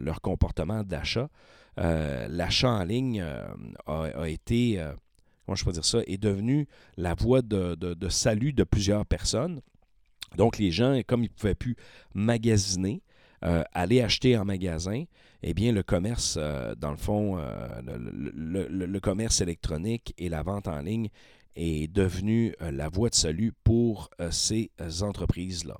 leur 0.00 0.20
comportement 0.20 0.84
d'achat. 0.84 1.28
L'achat 1.76 2.70
en 2.70 2.84
ligne 2.84 3.26
a, 3.86 4.28
été 4.28 4.80
comment 5.44 5.56
je 5.56 5.64
peux 5.64 5.72
dire 5.72 5.84
ça, 5.84 6.00
est 6.06 6.18
devenu 6.18 6.66
la 6.96 7.14
voie 7.14 7.42
de, 7.42 8.08
salut 8.08 8.52
de 8.52 8.64
plusieurs 8.64 9.06
personnes. 9.06 9.60
Donc, 10.36 10.58
les 10.58 10.70
gens, 10.70 11.00
comme 11.06 11.22
ils 11.24 11.30
ne 11.30 11.34
pouvaient 11.34 11.54
plus 11.54 11.76
magasiner, 12.14 13.02
euh, 13.44 13.64
aller 13.72 14.00
acheter 14.00 14.36
en 14.38 14.44
magasin, 14.44 15.04
eh 15.42 15.52
bien, 15.52 15.72
le 15.72 15.82
commerce, 15.82 16.36
euh, 16.40 16.74
dans 16.76 16.92
le 16.92 16.96
fond, 16.96 17.38
euh, 17.38 17.68
le, 17.84 19.00
commerce 19.00 19.40
électronique 19.40 20.14
et 20.16 20.28
la 20.28 20.42
vente 20.42 20.68
en 20.68 20.80
ligne 20.80 21.08
est 21.56 21.92
devenu 21.92 22.54
la 22.60 22.88
voie 22.88 23.10
de 23.10 23.14
salut 23.14 23.52
pour 23.64 24.08
ces 24.30 24.70
entreprises-là. 25.02 25.76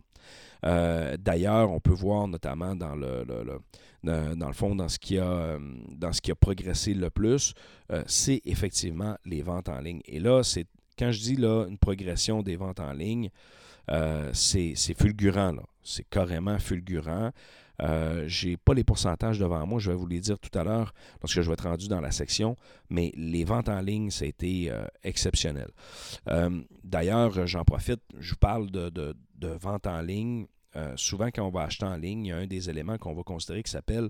D'ailleurs, 0.63 1.71
on 1.71 1.81
peut 1.81 1.93
voir 1.93 2.29
notamment 2.29 2.77
dans 2.77 2.95
le, 2.95 3.25
dans 4.03 4.47
le 4.47 4.53
fond, 4.53 4.75
dans 4.75 4.89
ce 4.89 4.99
qui 4.99 5.19
a, 5.19 5.25
euh, 5.25 5.59
dans 5.91 6.13
ce 6.13 6.21
qui 6.21 6.31
a 6.31 6.35
progressé 6.35 6.95
le 6.95 7.11
plus, 7.11 7.55
euh, 7.91 8.03
c'est 8.07 8.41
effectivement 8.45 9.17
les 9.25 9.43
ventes 9.43 9.69
en 9.69 9.81
ligne. 9.81 10.01
Et 10.07 10.19
là, 10.19 10.43
c'est 10.43 10.67
quand 10.99 11.11
je 11.11 11.21
dis 11.21 11.37
là, 11.37 11.67
une 11.69 11.79
progression 11.79 12.43
des 12.43 12.57
ventes 12.57 12.81
en 12.81 12.93
ligne, 12.93 13.31
euh, 13.91 14.31
c'est 14.33 14.75
fulgurant. 14.95 15.57
C'est 15.83 16.09
carrément 16.09 16.59
fulgurant. 16.59 17.31
Euh, 17.81 18.25
je 18.29 18.49
n'ai 18.49 18.57
pas 18.57 18.75
les 18.75 18.85
pourcentages 18.85 19.39
devant 19.39 19.67
moi, 19.67 19.81
je 19.81 19.91
vais 19.91 19.97
vous 19.97 20.07
les 20.07 20.21
dire 20.21 20.39
tout 20.39 20.57
à 20.57 20.63
l'heure 20.63 20.93
lorsque 21.21 21.41
je 21.41 21.49
vais 21.49 21.55
être 21.55 21.69
rendu 21.69 21.89
dans 21.89 22.01
la 22.01 22.13
section, 22.13 22.57
mais 22.91 23.11
les 23.17 23.45
ventes 23.45 23.69
en 23.69 23.81
ligne, 23.81 24.11
ça 24.11 24.25
a 24.25 24.29
été 24.29 24.71
exceptionnel. 25.03 25.69
D'ailleurs, 26.85 27.47
j'en 27.47 27.65
profite, 27.65 28.01
je 28.19 28.31
vous 28.31 28.39
parle 28.39 28.71
de, 28.71 29.15
de 29.43 29.49
vente 29.49 29.87
en 29.87 30.01
ligne. 30.01 30.47
Euh, 30.77 30.95
souvent, 30.97 31.27
quand 31.27 31.47
on 31.47 31.51
va 31.51 31.63
acheter 31.63 31.85
en 31.85 31.97
ligne, 31.97 32.27
il 32.27 32.29
y 32.29 32.33
a 32.33 32.37
un 32.37 32.47
des 32.47 32.71
éléments 32.71 32.97
qu'on 32.99 33.15
va 33.15 33.23
considérer 33.23 33.63
qui 33.63 33.71
s'appelle 33.71 34.09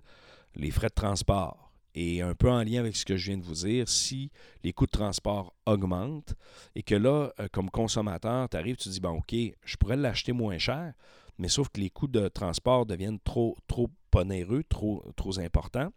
les 0.54 0.70
frais 0.70 0.88
de 0.88 0.94
transport. 0.94 1.72
Et 1.94 2.22
un 2.22 2.34
peu 2.34 2.50
en 2.50 2.62
lien 2.62 2.80
avec 2.80 2.96
ce 2.96 3.04
que 3.04 3.16
je 3.16 3.30
viens 3.30 3.38
de 3.38 3.44
vous 3.44 3.66
dire, 3.66 3.86
si 3.88 4.30
les 4.62 4.72
coûts 4.72 4.86
de 4.86 4.92
transport 4.92 5.52
augmentent 5.66 6.34
et 6.74 6.82
que 6.82 6.94
là, 6.94 7.30
euh, 7.38 7.48
comme 7.52 7.68
consommateur, 7.68 8.48
tu 8.48 8.56
arrives, 8.56 8.76
tu 8.76 8.88
dis, 8.88 9.00
bon, 9.00 9.18
OK, 9.18 9.34
je 9.64 9.76
pourrais 9.76 9.96
l'acheter 9.96 10.32
moins 10.32 10.58
cher, 10.58 10.94
mais 11.38 11.48
sauf 11.48 11.68
que 11.68 11.80
les 11.80 11.90
coûts 11.90 12.08
de 12.08 12.28
transport 12.28 12.86
deviennent 12.86 13.20
trop, 13.20 13.56
trop 13.66 13.90
onéreux, 14.14 14.64
trop, 14.64 15.02
importants. 15.38 15.92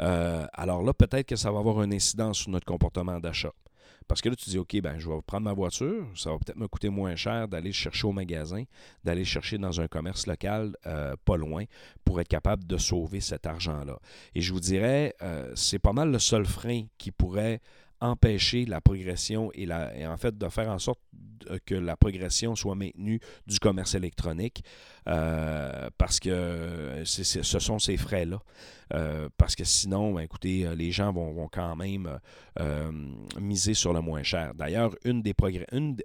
Euh, 0.00 0.46
alors 0.52 0.82
là, 0.82 0.92
peut-être 0.92 1.26
que 1.26 1.36
ça 1.36 1.50
va 1.50 1.60
avoir 1.60 1.78
un 1.78 1.90
incidence 1.92 2.38
sur 2.38 2.50
notre 2.50 2.66
comportement 2.66 3.20
d'achat. 3.20 3.52
Parce 4.06 4.20
que 4.20 4.28
là, 4.28 4.36
tu 4.36 4.50
dis, 4.50 4.58
OK, 4.58 4.80
ben, 4.80 4.98
je 4.98 5.08
vais 5.08 5.14
prendre 5.26 5.44
ma 5.44 5.52
voiture, 5.52 6.06
ça 6.14 6.30
va 6.30 6.38
peut-être 6.38 6.58
me 6.58 6.68
coûter 6.68 6.90
moins 6.90 7.16
cher 7.16 7.48
d'aller 7.48 7.72
chercher 7.72 8.06
au 8.06 8.12
magasin, 8.12 8.64
d'aller 9.02 9.24
chercher 9.24 9.58
dans 9.58 9.80
un 9.80 9.88
commerce 9.88 10.26
local 10.26 10.76
euh, 10.86 11.14
pas 11.24 11.36
loin 11.36 11.64
pour 12.04 12.20
être 12.20 12.28
capable 12.28 12.66
de 12.66 12.76
sauver 12.76 13.20
cet 13.20 13.46
argent-là. 13.46 13.98
Et 14.34 14.40
je 14.40 14.52
vous 14.52 14.60
dirais, 14.60 15.14
euh, 15.22 15.52
c'est 15.54 15.78
pas 15.78 15.92
mal 15.92 16.10
le 16.10 16.18
seul 16.18 16.44
frein 16.44 16.84
qui 16.98 17.10
pourrait 17.10 17.60
empêcher 18.04 18.66
la 18.66 18.80
progression 18.80 19.50
et, 19.54 19.66
la, 19.66 19.96
et 19.96 20.06
en 20.06 20.16
fait 20.16 20.36
de 20.36 20.48
faire 20.48 20.68
en 20.70 20.78
sorte 20.78 21.00
que 21.66 21.74
la 21.74 21.96
progression 21.96 22.54
soit 22.54 22.74
maintenue 22.74 23.20
du 23.46 23.58
commerce 23.58 23.94
électronique 23.94 24.64
euh, 25.08 25.90
parce 25.98 26.20
que 26.20 27.02
ce 27.04 27.58
sont 27.58 27.78
ces 27.78 27.96
frais-là. 27.96 28.38
Euh, 28.92 29.28
parce 29.38 29.56
que 29.56 29.64
sinon, 29.64 30.12
ben, 30.12 30.20
écoutez, 30.20 30.66
euh, 30.66 30.74
les 30.74 30.92
gens 30.92 31.12
vont, 31.12 31.48
quand 31.50 31.74
même 31.76 32.18
miser 33.40 33.74
sur 33.74 33.92
le 33.92 34.00
moins 34.00 34.22
cher. 34.22 34.54
D'ailleurs, 34.54 34.94
une 35.04 35.22
des 35.22 35.34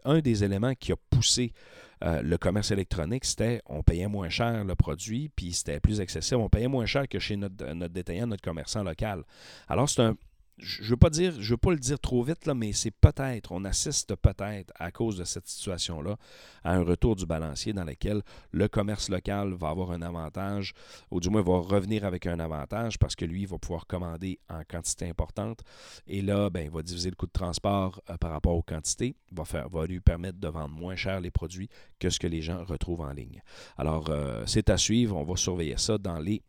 un 0.03 0.19
des 0.19 0.43
éléments 0.43 0.73
qui 0.75 0.91
a 0.91 0.95
poussé 1.09 1.53
le 2.01 2.37
commerce 2.37 2.71
électronique, 2.71 3.25
c'était 3.25 3.61
on 3.65 3.83
payait 3.83 4.07
moins 4.07 4.29
cher 4.29 4.63
le 4.63 4.75
produit, 4.75 5.29
puis 5.35 5.51
c'était 5.53 5.79
plus 5.79 5.99
accessible. 5.99 6.39
On 6.41 6.49
payait 6.49 6.67
moins 6.67 6.85
cher 6.85 7.07
que 7.07 7.19
chez 7.19 7.35
notre, 7.35 7.73
notre 7.73 7.93
détaillant, 7.93 8.27
notre 8.27 8.41
commerçant 8.41 8.83
local. 8.83 9.23
Alors, 9.67 9.89
c'est 9.89 10.01
un, 10.01 10.15
je 10.59 10.89
veux 10.89 10.97
pas 10.97 11.09
dire, 11.09 11.33
je 11.39 11.53
veux 11.53 11.57
pas 11.57 11.71
le 11.71 11.79
dire 11.79 11.99
trop 11.99 12.23
vite, 12.23 12.45
là, 12.45 12.53
mais 12.53 12.73
c'est 12.73 12.91
peut-être, 12.91 13.51
on 13.51 13.65
assiste 13.65 14.15
peut-être 14.15 14.71
à 14.75 14.91
cause 14.91 15.17
de 15.17 15.23
cette 15.23 15.47
situation-là 15.47 16.17
à 16.63 16.73
un 16.73 16.83
retour 16.83 17.15
du 17.15 17.25
balancier 17.25 17.73
dans 17.73 17.83
lequel 17.83 18.21
le 18.51 18.67
commerce 18.67 19.09
local 19.09 19.53
va 19.53 19.69
avoir 19.69 19.91
un 19.91 20.01
avantage, 20.01 20.73
ou 21.11 21.19
du 21.19 21.29
moins 21.29 21.41
va 21.41 21.59
revenir 21.59 22.05
avec 22.05 22.27
un 22.27 22.39
avantage 22.39 22.97
parce 22.99 23.15
que 23.15 23.25
lui 23.25 23.45
va 23.45 23.57
pouvoir 23.57 23.87
commander 23.87 24.39
en 24.49 24.61
quantité 24.69 25.09
importante. 25.09 25.61
Et 26.07 26.21
là, 26.21 26.49
ben, 26.49 26.65
il 26.65 26.71
va 26.71 26.81
diviser 26.81 27.09
le 27.09 27.15
coût 27.15 27.27
de 27.27 27.31
transport 27.31 28.01
euh, 28.09 28.17
par 28.17 28.31
rapport 28.31 28.55
aux 28.55 28.63
quantités, 28.63 29.15
va, 29.31 29.45
faire, 29.45 29.69
va 29.69 29.85
lui 29.85 29.99
permettre 29.99 30.39
de 30.39 30.47
vendre 30.47 30.75
moins 30.75 30.95
cher 30.95 31.21
les 31.21 31.31
produits 31.31 31.69
que 31.99 32.09
ce 32.09 32.19
que 32.19 32.27
les 32.27 32.41
gens 32.41 32.63
retrouvent 32.63 33.01
en 33.01 33.11
ligne. 33.11 33.41
Alors, 33.77 34.09
euh, 34.09 34.43
c'est 34.45 34.69
à 34.69 34.77
suivre, 34.77 35.15
on 35.15 35.23
va 35.23 35.35
surveiller 35.35 35.77
ça 35.77 35.97
dans 35.97 36.19
les 36.19 36.41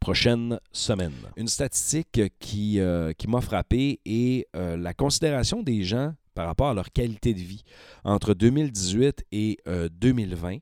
prochaine 0.00 0.58
semaine. 0.72 1.14
Une 1.36 1.48
statistique 1.48 2.20
qui, 2.38 2.80
euh, 2.80 3.12
qui 3.12 3.28
m'a 3.28 3.40
frappé 3.40 4.00
est 4.04 4.46
euh, 4.56 4.76
la 4.76 4.94
considération 4.94 5.62
des 5.62 5.82
gens 5.82 6.14
par 6.34 6.46
rapport 6.46 6.68
à 6.68 6.74
leur 6.74 6.92
qualité 6.92 7.32
de 7.34 7.40
vie 7.40 7.62
entre 8.04 8.34
2018 8.34 9.24
et 9.32 9.58
2020. 9.66 10.58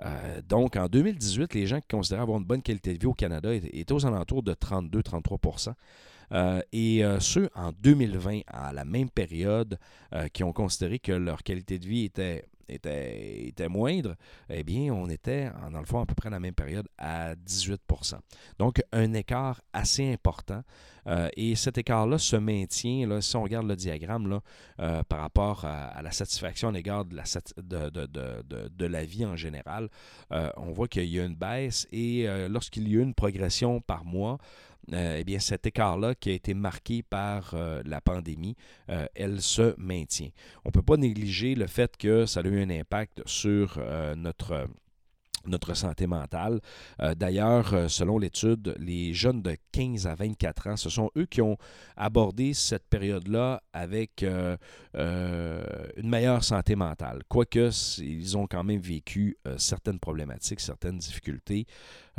Euh, 0.00 0.40
donc, 0.48 0.76
en 0.76 0.86
2018, 0.86 1.54
les 1.54 1.66
gens 1.66 1.80
qui 1.80 1.88
considéraient 1.88 2.22
avoir 2.22 2.38
une 2.38 2.46
bonne 2.46 2.62
qualité 2.62 2.94
de 2.94 2.98
vie 2.98 3.06
au 3.06 3.14
Canada 3.14 3.52
étaient, 3.52 3.92
aux 3.92 4.06
alentours 4.06 4.42
de 4.42 4.54
32-33% 4.54 5.74
et 6.72 7.02
ceux 7.20 7.50
en 7.54 7.72
2020, 7.72 8.40
à 8.46 8.72
la 8.72 8.84
même 8.84 9.10
période, 9.10 9.78
qui 10.32 10.44
ont 10.44 10.52
considéré 10.52 10.98
que 10.98 11.12
leur 11.12 11.42
qualité 11.42 11.78
de 11.78 11.86
vie 11.86 12.04
était 12.04 12.44
était, 12.68 13.68
moindre, 13.68 14.14
eh 14.48 14.64
bien, 14.64 14.92
on 14.92 15.08
était, 15.08 15.50
dans 15.72 15.80
le 15.80 15.86
fond, 15.86 16.00
à 16.00 16.06
peu 16.06 16.14
près 16.14 16.28
à 16.28 16.30
la 16.30 16.40
même 16.40 16.54
période, 16.54 16.88
à 16.98 17.34
18% 17.34 18.18
Donc, 18.58 18.82
un 18.92 19.12
écart 19.14 19.60
assez 19.72 20.12
important. 20.12 20.62
Euh, 21.08 21.28
et 21.36 21.54
cet 21.56 21.78
écart-là 21.78 22.18
se 22.18 22.36
maintient, 22.36 23.06
là, 23.06 23.20
si 23.20 23.34
on 23.36 23.42
regarde 23.42 23.66
le 23.66 23.76
diagramme, 23.76 24.40
euh, 24.80 25.02
par 25.04 25.20
rapport 25.20 25.64
à, 25.64 26.00
la 26.02 26.10
satisfaction 26.12 26.68
à 26.68 26.72
l'égard 26.72 27.04
de, 27.06 28.86
la 28.86 29.04
vie 29.04 29.24
en 29.24 29.36
général, 29.36 29.88
euh, 30.32 30.50
on 30.56 30.72
voit 30.72 30.88
qu'il 30.88 31.04
y 31.04 31.18
a 31.18 31.24
une 31.24 31.34
baisse 31.34 31.86
et 31.92 32.26
lorsqu'il 32.48 32.88
y 32.88 32.98
a 32.98 33.02
une 33.02 33.14
progression 33.14 33.80
par 33.80 34.04
mois, 34.04 34.38
eh 34.92 35.24
bien, 35.24 35.38
cet 35.38 35.66
écart-là 35.66 36.14
qui 36.14 36.30
a 36.30 36.32
été 36.32 36.54
marqué 36.54 37.02
par 37.02 37.54
la 37.84 38.00
pandémie, 38.00 38.56
elle 39.14 39.42
se 39.42 39.74
maintient. 39.78 40.30
On 40.64 40.68
ne 40.68 40.72
peut 40.72 40.82
pas 40.82 40.96
négliger 40.96 41.54
le 41.54 41.66
fait 41.66 41.96
que 41.96 42.24
ça 42.26 42.40
a 42.40 42.44
eu 42.44 42.62
un 42.62 42.70
impact 42.70 43.22
sur 43.26 43.78
notre 44.16 44.68
notre 45.48 45.74
santé 45.74 46.06
mentale. 46.06 46.60
Euh, 47.00 47.14
D'ailleurs, 47.14 47.74
euh, 47.74 47.88
selon 47.88 48.18
l'étude, 48.18 48.74
les 48.78 49.14
jeunes 49.14 49.42
de 49.42 49.56
15 49.72 50.06
à 50.06 50.14
24 50.14 50.66
ans, 50.68 50.76
ce 50.76 50.90
sont 50.90 51.10
eux 51.16 51.26
qui 51.26 51.40
ont 51.40 51.56
abordé 51.96 52.54
cette 52.54 52.86
période-là 52.88 53.62
avec 53.72 54.22
euh, 54.22 54.56
euh, 54.94 55.64
une 55.96 56.08
meilleure 56.08 56.44
santé 56.44 56.76
mentale. 56.76 57.22
Quoique, 57.28 57.70
ils 58.00 58.36
ont 58.36 58.46
quand 58.46 58.64
même 58.64 58.80
vécu 58.80 59.36
euh, 59.46 59.56
certaines 59.58 59.98
problématiques, 59.98 60.60
certaines 60.60 60.98
difficultés, 60.98 61.66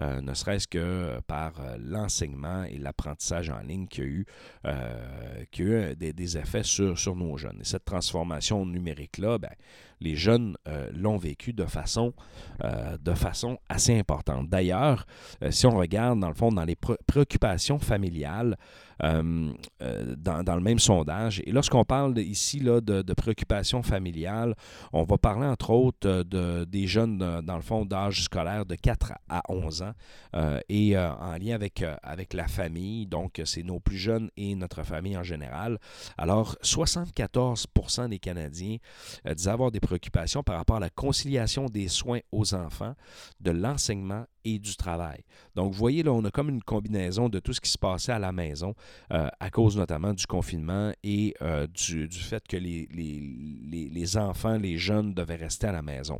euh, 0.01 0.21
ne 0.21 0.33
serait-ce 0.33 0.67
que 0.67 0.77
euh, 0.77 1.21
par 1.27 1.59
euh, 1.59 1.77
l'enseignement 1.79 2.63
et 2.63 2.77
l'apprentissage 2.77 3.49
en 3.49 3.59
ligne 3.59 3.87
qui 3.87 4.01
a 4.01 4.05
eu, 4.05 4.25
qui 5.51 5.63
a 5.63 5.91
eu 5.91 5.95
des, 5.95 6.37
effets 6.37 6.63
sur, 6.63 7.15
nos 7.15 7.37
jeunes. 7.37 7.59
Et 7.61 7.65
cette 7.65 7.85
transformation 7.85 8.65
numérique-là, 8.65 9.37
ben, 9.37 9.51
les 10.01 10.15
jeunes 10.15 10.55
l'ont 10.93 11.17
vécu 11.17 11.51
de 11.51 11.65
façon, 11.65 12.13
de 12.63 13.13
façon 13.13 13.57
assez 13.67 13.97
importante. 13.97 14.49
D'ailleurs, 14.49 15.05
si 15.49 15.65
on 15.65 15.77
regarde 15.77 16.19
dans 16.19 16.29
le 16.29 16.33
fond 16.33 16.51
dans 16.51 16.63
les 16.63 16.75
pré- 16.75 16.97
préoccupations 17.05 17.79
familiales, 17.79 18.57
euh, 19.03 19.51
euh, 19.81 20.15
dans, 20.17 20.55
le 20.55 20.61
même 20.61 20.79
sondage, 20.79 21.41
et 21.45 21.51
lorsqu'on 21.51 21.85
parle 21.85 22.17
ici 22.19 22.59
là, 22.59 22.81
de, 22.81 23.13
préoccupations 23.13 23.83
familiales, 23.83 24.55
on 24.93 25.03
va 25.03 25.17
parler 25.17 25.47
entre 25.47 25.69
autres 25.71 26.07
euh, 26.07 26.23
de, 26.23 26.65
des 26.65 26.87
jeunes 26.87 27.17
dans 27.17 27.55
le 27.55 27.61
fond 27.61 27.85
d'âge 27.85 28.23
scolaire 28.23 28.65
de 28.65 28.75
4 28.75 29.13
à 29.29 29.41
11 29.49 29.83
ans 29.83 29.93
et 30.69 30.97
en 30.97 31.37
lien 31.37 31.55
avec, 31.55 31.83
avec 32.03 32.33
la 32.33 32.47
famille, 32.47 33.05
donc 33.07 33.41
c'est 33.45 33.63
nos 33.63 33.79
plus 33.79 33.97
jeunes 33.97 34.29
et 34.37 34.55
notre 34.55 34.83
famille 34.83 35.17
en 35.17 35.23
général. 35.23 35.79
Alors, 36.17 36.55
74% 36.63 38.09
des 38.09 38.19
Canadiens 38.19 38.77
disaient 39.35 39.49
avoir 39.49 39.71
des 39.71 39.79
préoccupations 39.79 40.43
par 40.43 40.57
rapport 40.57 40.77
à 40.77 40.81
la 40.81 40.89
conciliation 40.89 41.65
des 41.65 41.87
soins 41.87 42.19
aux 42.31 42.53
enfants, 42.53 42.95
de 43.39 43.51
l'enseignement 43.51 44.25
et 44.45 44.59
du 44.59 44.75
travail. 44.75 45.23
Donc, 45.55 45.71
vous 45.71 45.77
voyez, 45.77 46.03
là, 46.03 46.11
on 46.11 46.23
a 46.25 46.31
comme 46.31 46.49
une 46.49 46.63
combinaison 46.63 47.29
de 47.29 47.39
tout 47.39 47.53
ce 47.53 47.61
qui 47.61 47.69
se 47.69 47.77
passait 47.77 48.11
à 48.11 48.19
la 48.19 48.31
maison, 48.31 48.73
euh, 49.11 49.27
à 49.39 49.49
cause 49.49 49.77
notamment 49.77 50.13
du 50.13 50.25
confinement 50.25 50.91
et 51.03 51.33
euh, 51.41 51.67
du, 51.67 52.09
fait 52.09 52.47
que 52.47 52.57
les 52.57 54.17
enfants, 54.17 54.57
les 54.57 54.77
jeunes 54.77 55.13
devaient 55.13 55.35
rester 55.35 55.67
à 55.67 55.71
la 55.71 55.81
maison. 55.81 56.19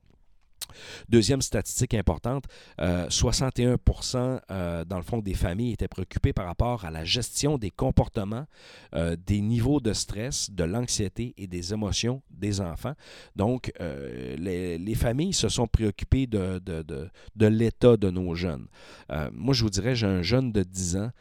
Deuxième 1.10 1.42
statistique 1.42 1.94
importante, 1.94 2.46
euh, 2.80 3.08
61% 3.10 4.40
euh, 4.52 4.86
dans 4.86 4.98
le 4.98 5.04
fond 5.04 5.20
des 5.20 5.34
familles 5.34 5.74
étaient 5.74 5.88
préoccupées 5.88 6.34
par 6.34 6.46
rapport 6.46 6.86
à 6.86 6.92
la 6.92 7.04
gestion 7.04 7.58
des 7.58 7.72
comportements, 7.72 8.46
euh, 8.94 9.16
des 9.26 9.42
niveaux 9.42 9.80
de 9.80 9.94
stress, 9.94 10.52
de 10.52 10.64
l'anxiété 10.64 11.34
et 11.38 11.48
des 11.48 11.74
émotions 11.74 12.22
des 12.30 12.62
enfants. 12.62 12.94
Donc, 13.36 13.72
euh, 13.80 14.36
les, 14.38 14.78
les 14.78 14.96
familles 14.96 15.34
se 15.34 15.50
sont 15.50 15.68
préoccupées 15.68 16.28
de, 16.28 16.60
de, 16.60 17.48
l'état 17.48 17.98
de 17.98 18.10
nos 18.10 18.36
jeunes. 18.36 18.68
Euh, 19.12 19.30
moi, 19.34 19.54
je 19.54 19.64
vous 19.64 19.70
dirais, 19.70 19.96
j'ai 19.96 20.08
un 20.08 20.22
jeune 20.22 20.52
de 20.52 20.64
10 20.64 20.98
ans 20.98 21.12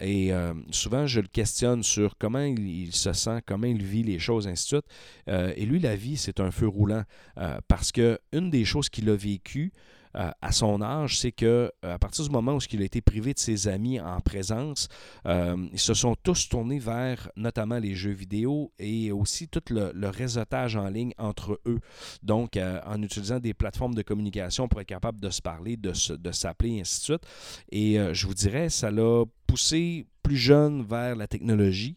et 0.00 0.32
euh, 0.32 0.54
souvent, 0.70 1.06
je 1.06 1.20
le 1.20 1.26
questionne 1.26 1.82
sur 1.82 2.16
comment 2.18 2.42
il, 2.42 2.92
se 2.92 3.12
sent, 3.12 3.42
comment 3.46 3.66
il 3.66 3.82
vit 3.82 4.02
les 4.02 4.18
choses, 4.18 4.46
ainsi 4.46 4.64
de 4.64 4.68
suite. 4.68 4.86
Euh, 5.28 5.52
et 5.56 5.66
lui, 5.66 5.80
la 5.80 5.96
vie, 5.96 6.16
c'est 6.16 6.40
un 6.40 6.50
feu 6.50 6.68
roulant. 6.68 7.04
Euh, 7.38 7.58
parce 7.68 7.90
que 7.90 8.18
une 8.32 8.50
des 8.50 8.64
choses 8.64 8.88
qu'il 8.88 9.08
a 9.10 9.16
vécues 9.16 9.72
euh, 10.16 10.30
à 10.40 10.52
son 10.52 10.80
âge, 10.82 11.18
c'est 11.18 11.32
que 11.32 11.70
euh, 11.84 11.94
à 11.94 11.98
partir 11.98 12.24
du 12.24 12.30
moment 12.30 12.54
où 12.54 12.58
il 12.72 12.82
a 12.82 12.84
été 12.84 13.00
privé 13.00 13.34
de 13.34 13.38
ses 13.38 13.68
amis 13.68 14.00
en 14.00 14.20
présence, 14.20 14.88
euh, 15.26 15.56
ils 15.72 15.78
se 15.78 15.94
sont 15.94 16.14
tous 16.22 16.48
tournés 16.48 16.78
vers 16.78 17.30
notamment 17.36 17.78
les 17.78 17.94
jeux 17.94 18.12
vidéo 18.12 18.72
et 18.78 19.12
aussi 19.12 19.48
tout 19.48 19.62
le, 19.70 20.08
réseautage 20.08 20.76
en 20.76 20.88
ligne 20.88 21.12
entre 21.18 21.60
eux. 21.66 21.80
Donc, 22.22 22.58
en 22.58 23.02
utilisant 23.02 23.38
des 23.38 23.54
plateformes 23.54 23.94
de 23.94 24.02
communication 24.02 24.68
pour 24.68 24.80
être 24.80 24.86
capable 24.88 25.20
de 25.20 25.30
se 25.30 25.42
parler, 25.42 25.76
de, 25.76 25.92
se- 25.92 26.14
de 26.14 26.32
s'appeler, 26.32 26.76
et 26.76 26.80
ainsi 26.80 27.00
de 27.00 27.04
suite. 27.04 27.22
Et 27.70 27.98
je 28.14 28.26
vous 28.26 28.34
dirais, 28.34 28.70
ça 28.70 28.90
l'a 28.90 29.24
poussé 29.46 30.06
plus 30.22 30.36
jeune 30.36 30.82
vers 30.82 31.14
la 31.16 31.26
technologie. 31.26 31.96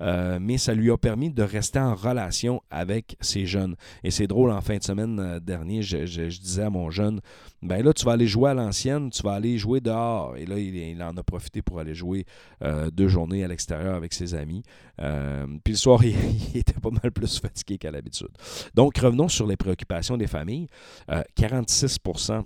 Euh, 0.00 0.38
mais 0.40 0.58
ça 0.58 0.74
lui 0.74 0.90
a 0.90 0.96
permis 0.96 1.30
de 1.30 1.42
rester 1.42 1.78
en 1.78 1.94
relation 1.94 2.62
avec 2.70 3.16
ses 3.20 3.46
jeunes. 3.46 3.74
Et 4.04 4.10
c'est 4.10 4.26
drôle, 4.26 4.50
en 4.50 4.60
fin 4.60 4.76
de 4.76 4.82
semaine 4.82 5.18
euh, 5.18 5.40
dernier, 5.40 5.82
je, 5.82 6.28
disais 6.28 6.62
à 6.62 6.70
mon 6.70 6.90
jeune, 6.90 7.20
ben 7.62 7.84
là, 7.84 7.92
tu 7.92 8.04
vas 8.04 8.12
aller 8.12 8.26
jouer 8.26 8.50
à 8.50 8.54
l'ancienne, 8.54 9.10
tu 9.10 9.22
vas 9.22 9.32
aller 9.32 9.58
jouer 9.58 9.80
dehors. 9.80 10.36
Et 10.36 10.46
là, 10.46 10.58
il, 10.58 11.02
en 11.02 11.16
a 11.16 11.22
profité 11.22 11.62
pour 11.62 11.80
aller 11.80 11.94
jouer 11.94 12.24
euh, 12.62 12.90
deux 12.90 13.08
journées 13.08 13.44
à 13.44 13.48
l'extérieur 13.48 13.94
avec 13.94 14.12
ses 14.12 14.34
amis. 14.34 14.62
Puis 14.96 15.72
le 15.72 15.78
soir, 15.78 16.04
il, 16.04 16.56
était 16.56 16.80
pas 16.80 16.90
mal 16.90 17.12
plus 17.12 17.40
fatigué 17.40 17.78
qu'à 17.78 17.90
l'habitude. 17.90 18.28
Donc, 18.74 18.98
revenons 18.98 19.28
sur 19.28 19.46
les 19.46 19.56
préoccupations 19.56 20.16
des 20.16 20.26
familles. 20.26 20.68
Euh, 21.10 21.22
46% 21.38 22.44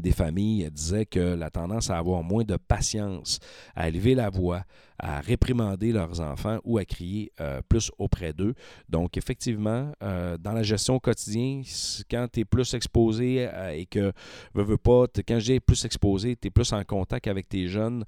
des 0.00 0.12
familles 0.12 0.70
disaient 0.70 1.06
que 1.06 1.34
la 1.34 1.50
tendance 1.50 1.90
à 1.90 1.98
avoir 1.98 2.22
moins 2.22 2.44
de 2.44 2.56
patience, 2.56 3.40
à 3.74 3.88
élever 3.88 4.14
la 4.14 4.30
voix, 4.30 4.62
à 5.02 5.20
réprimander 5.20 5.92
leurs 5.92 6.20
enfants 6.20 6.58
ou 6.64 6.78
à 6.78 6.84
crier 6.84 7.32
euh, 7.40 7.60
plus 7.68 7.90
auprès 7.98 8.32
d'eux. 8.32 8.54
Donc, 8.88 9.16
effectivement, 9.16 9.92
euh, 10.02 10.38
dans 10.38 10.52
la 10.52 10.62
gestion 10.62 10.94
au 10.94 11.00
quotidien, 11.00 11.62
c- 11.64 12.04
quand 12.08 12.28
tu 12.32 12.40
es 12.40 12.44
plus 12.44 12.72
exposé 12.74 13.48
euh, 13.52 13.70
et 13.72 13.84
que, 13.86 14.12
veux, 14.54 14.62
veux 14.62 14.76
pas, 14.78 15.06
quand 15.26 15.40
je 15.40 15.52
dis 15.54 15.60
plus 15.60 15.84
exposé, 15.84 16.36
tu 16.36 16.48
es 16.48 16.50
plus 16.50 16.72
en 16.72 16.84
contact 16.84 17.26
avec 17.26 17.48
tes 17.48 17.66
jeunes 17.66 18.04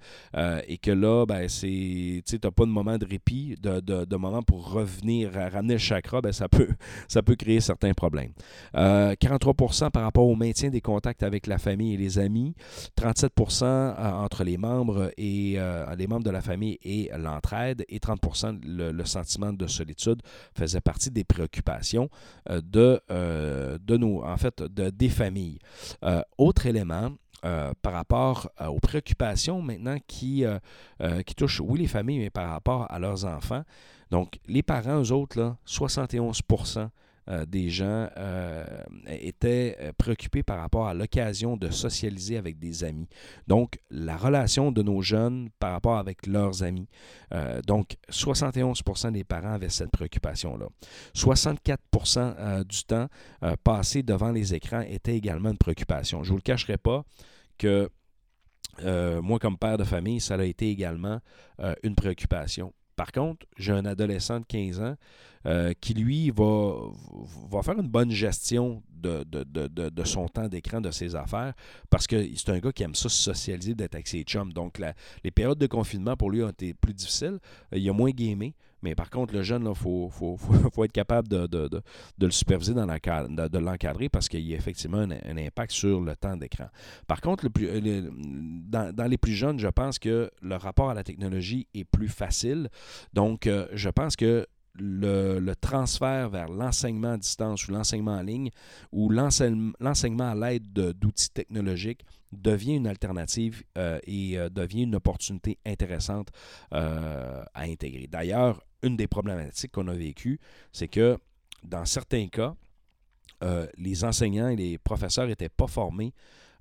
et 0.68 0.78
que 0.78 0.90
là, 0.92 1.26
ben, 1.26 1.48
tu 1.48 2.22
n'as 2.42 2.50
pas 2.50 2.64
de 2.64 2.70
moment 2.70 2.96
de 2.96 3.04
répit, 3.04 3.57
de, 3.61 3.80
de, 3.80 4.16
moment 4.16 4.42
pour 4.42 4.70
revenir, 4.70 5.33
ramener 5.33 5.74
le 5.74 5.78
chakra, 5.78 6.20
ben, 6.20 6.33
ça, 6.33 6.48
peut, 6.48 6.68
ça 7.09 7.22
peut 7.22 7.35
créer 7.35 7.61
certains 7.61 7.92
problèmes. 7.92 8.33
Euh, 8.76 9.14
43% 9.14 9.90
par 9.90 10.02
rapport 10.04 10.26
au 10.26 10.37
maintien 10.37 10.70
des 10.70 10.80
contacts 10.80 11.22
avec 11.24 11.46
la 11.48 11.59
famille 11.59 11.94
et 11.94 11.96
les 11.96 12.18
amis, 12.18 12.54
37% 12.96 13.64
euh, 13.64 13.94
entre 14.12 14.44
les 14.44 14.57
membres 14.57 15.11
et 15.16 15.59
les 15.96 16.07
membres 16.07 16.24
de 16.24 16.30
la 16.30 16.40
famille 16.40 16.78
et 16.84 17.10
l'entraide, 17.16 17.84
et 17.88 17.98
30 17.98 18.20
le, 18.64 18.92
le 18.92 19.04
sentiment 19.04 19.52
de 19.52 19.66
solitude 19.66 20.22
faisait 20.56 20.80
partie 20.80 21.10
des 21.10 21.24
préoccupations 21.24 22.08
euh, 22.50 22.60
de, 22.62 23.00
euh, 23.10 23.78
de 23.80 23.96
nos, 23.96 24.24
en 24.24 24.36
fait, 24.36 24.62
de, 24.62 24.90
des 24.90 25.08
familles. 25.08 25.58
Euh, 26.04 26.22
autre 26.38 26.66
élément, 26.66 27.12
par 27.82 27.92
rapport 27.92 28.50
aux 28.66 28.80
préoccupations 28.80 29.60
maintenant 29.60 29.98
qui, 30.06 30.46
qui 31.26 31.34
touchent, 31.34 31.60
oui, 31.60 31.80
les 31.80 31.86
familles, 31.86 32.20
mais 32.20 32.30
par 32.30 32.48
rapport 32.48 32.90
à 32.90 32.98
leurs 32.98 33.26
enfants. 33.26 33.64
Donc, 34.10 34.38
les 34.46 34.62
parents, 34.62 35.02
eux 35.02 35.12
autres, 35.12 35.38
là, 35.38 35.58
71 35.66 36.40
euh, 37.30 37.46
des 37.46 37.70
gens 37.70 38.08
euh, 38.18 38.64
étaient 39.06 39.78
euh, 39.80 39.92
préoccupés 39.96 40.42
par 40.42 40.58
rapport 40.58 40.88
à 40.88 40.92
l'occasion 40.92 41.56
de 41.56 41.70
socialiser 41.70 42.37
avec 42.37 42.58
des 42.58 42.84
amis. 42.84 43.08
Donc, 43.46 43.78
la 43.90 44.16
relation 44.16 44.70
de 44.70 44.82
nos 44.82 45.00
jeunes 45.00 45.48
par 45.58 45.72
rapport 45.72 45.96
avec 45.96 46.26
leurs 46.26 46.62
amis. 46.62 46.88
Donc, 47.66 47.96
71% 48.10 49.12
des 49.12 49.24
parents 49.24 49.54
avaient 49.54 49.68
cette 49.68 49.90
préoccupation-là. 49.90 50.66
64% 51.16 51.76
euh, 52.18 52.64
du 52.64 52.84
temps 52.84 53.08
passé 53.64 54.02
devant 54.02 54.30
les 54.30 54.54
écrans 54.54 54.82
était 54.82 55.16
également 55.16 55.50
une 55.50 55.58
préoccupation. 55.58 56.22
Je 56.22 56.28
ne 56.28 56.30
vous 56.30 56.37
le 56.37 56.42
cacherai 56.42 56.76
pas 56.76 57.04
que 57.58 57.90
moi, 58.82 59.38
comme 59.38 59.56
père 59.56 59.78
de 59.78 59.84
famille, 59.84 60.20
ça 60.20 60.34
a 60.34 60.44
été 60.44 60.68
également 60.68 61.20
une 61.82 61.94
préoccupation. 61.94 62.72
Par 62.96 63.12
contre, 63.12 63.46
j'ai 63.57 63.72
un 63.72 63.85
adolescent 63.85 64.40
de 64.40 64.44
15 64.46 64.80
ans 64.80 64.96
euh, 65.46 65.72
qui, 65.80 65.94
lui, 65.94 66.30
va, 66.30 67.62
faire 67.62 67.78
une 67.78 67.88
bonne 67.88 68.11
gestion 68.11 68.83
de, 68.90 69.24
son 70.04 70.26
temps 70.28 70.48
d'écran, 70.48 70.80
de 70.80 70.90
ses 70.90 71.14
affaires, 71.14 71.52
parce 71.90 72.07
que 72.07 72.26
c'est 72.35 72.50
un 72.50 72.59
gars 72.59 72.72
qui 72.72 72.83
aime 72.83 72.94
ça 72.94 73.09
se 73.09 73.22
socialiser, 73.22 73.74
d'être 73.74 73.94
avec 73.94 74.09
ses 74.09 74.22
chums. 74.22 74.52
Donc, 74.52 74.80
les 75.22 75.30
périodes 75.30 75.59
de 75.59 75.66
confinement 75.66 76.16
pour 76.16 76.30
lui 76.30 76.42
ont 76.42 76.48
été 76.48 76.72
plus 76.72 76.94
difficiles. 76.94 77.38
Euh, 77.72 77.78
il 77.78 77.88
a 77.88 77.92
moins 77.92 78.11
gamé, 78.11 78.54
mais 78.84 78.94
par 78.94 79.10
contre, 79.10 79.34
le 79.34 79.42
jeune, 79.42 79.66
il 79.68 79.74
faut, 79.74 80.08
faut, 80.10 80.36
faut, 80.38 80.70
faut 80.70 80.84
être 80.84 80.92
capable 80.92 81.26
de, 81.26 81.46
de, 81.46 81.68
de, 81.68 81.82
de 82.18 82.26
le 82.26 82.30
superviser, 82.30 82.74
dans 82.74 82.86
de, 82.86 83.48
de 83.48 83.58
l'encadrer, 83.58 84.08
parce 84.08 84.28
qu'il 84.28 84.40
y 84.40 84.54
a 84.54 84.56
effectivement 84.56 84.98
un, 84.98 85.36
impact 85.36 85.72
sur 85.72 86.00
le 86.00 86.14
temps 86.14 86.36
d'écran. 86.36 86.66
Par 87.06 87.20
contre, 87.20 87.44
le 87.44 87.50
plus, 87.50 87.68
dans, 88.68 88.94
dans 88.94 89.06
les 89.06 89.18
plus 89.18 89.32
jeunes, 89.32 89.58
je 89.58 89.68
pense 89.68 89.98
que 89.98 90.30
le 90.42 90.56
rapport 90.56 90.90
à 90.90 90.94
la 90.94 91.02
technologie 91.02 91.66
est 91.74 91.84
plus 91.84 92.08
facile. 92.08 92.68
Donc, 93.12 93.46
euh, 93.46 93.66
je 93.72 93.88
pense 93.88 94.16
que 94.16 94.46
le, 94.76 95.38
le 95.38 95.54
transfert 95.54 96.28
vers 96.30 96.48
l'enseignement 96.48 97.12
à 97.12 97.16
distance 97.16 97.68
ou 97.68 97.72
l'enseignement 97.72 98.16
en 98.16 98.22
ligne 98.22 98.50
ou 98.90 99.08
l'enseigne- 99.08 99.72
l'enseignement 99.78 100.30
à 100.30 100.34
l'aide 100.34 100.72
de- 100.72 100.92
d'outils 100.92 101.30
technologiques 101.30 102.04
devient 102.32 102.74
une 102.74 102.88
alternative 102.88 103.62
euh, 103.78 104.00
et 104.04 104.36
euh, 104.36 104.48
devient 104.48 104.82
une 104.82 104.96
opportunité 104.96 105.58
intéressante 105.64 106.30
à 106.72 107.44
intégrer. 107.62 108.08
D'ailleurs, 108.08 108.60
une 108.84 108.96
des 108.96 109.06
problématiques 109.06 109.72
qu'on 109.72 109.88
a 109.88 109.94
vécues, 109.94 110.38
c'est 110.72 110.88
que 110.88 111.18
dans 111.62 111.84
certains 111.84 112.28
cas, 112.28 112.54
euh, 113.42 113.66
les 113.76 114.04
enseignants 114.04 114.48
et 114.48 114.56
les 114.56 114.78
professeurs 114.78 115.26
n'étaient 115.26 115.48
pas 115.48 115.66
formés 115.66 116.12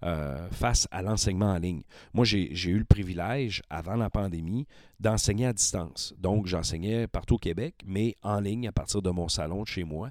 euh, 0.03 0.49
face 0.51 0.87
à 0.91 1.01
l'enseignement 1.01 1.51
en 1.51 1.57
ligne. 1.59 1.83
Moi, 2.13 2.25
j'ai 2.25 2.69
eu 2.69 2.77
le 2.77 2.83
privilège, 2.83 3.61
avant 3.69 3.95
la 3.95 4.09
pandémie, 4.09 4.67
d'enseigner 4.99 5.45
à 5.45 5.53
distance. 5.53 6.13
Donc, 6.17 6.45
j'enseignais 6.45 7.07
partout 7.07 7.35
au 7.35 7.37
Québec, 7.37 7.75
mais 7.85 8.17
en 8.21 8.41
ligne 8.41 8.67
à 8.67 8.73
partir 8.73 9.01
de 9.01 9.09
mon 9.11 9.29
salon 9.29 9.63
de 9.63 9.67
chez 9.67 9.85
moi. 9.85 10.09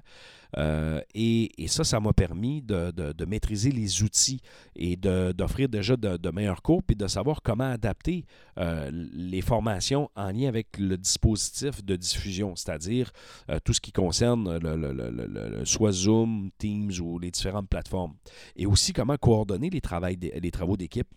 Euh, 0.57 1.01
et, 1.13 1.49
ça, 1.67 1.83
ça 1.83 1.99
m'a 1.99 2.13
permis 2.13 2.61
de, 2.61 3.25
maîtriser 3.25 3.71
les 3.71 4.03
outils 4.03 4.41
et 4.75 4.95
d'offrir 4.95 5.69
déjà 5.69 5.95
de, 5.95 6.17
de 6.17 6.29
meilleurs 6.29 6.61
cours, 6.61 6.83
puis 6.83 6.95
de 6.95 7.07
savoir 7.07 7.41
comment 7.41 7.69
adapter 7.69 8.25
euh, 8.57 8.89
les 8.91 9.41
formations 9.41 10.09
en 10.15 10.31
lien 10.31 10.47
avec 10.47 10.77
le 10.77 10.97
dispositif 10.97 11.83
de 11.83 11.95
diffusion, 11.95 12.55
c'est-à-dire 12.55 13.11
euh, 13.49 13.59
tout 13.63 13.73
ce 13.73 13.81
qui 13.81 13.91
concerne 13.91 14.57
le, 14.57 15.65
soit 15.65 15.91
Zoom, 15.91 16.51
Teams 16.57 16.91
ou 17.01 17.19
les 17.19 17.31
différentes 17.31 17.69
plateformes. 17.69 18.13
Et 18.55 18.65
aussi 18.65 18.93
comment 18.93 19.17
coordonner 19.17 19.69
les 19.69 20.51
travaux 20.51 20.77
d'équipe. 20.77 21.07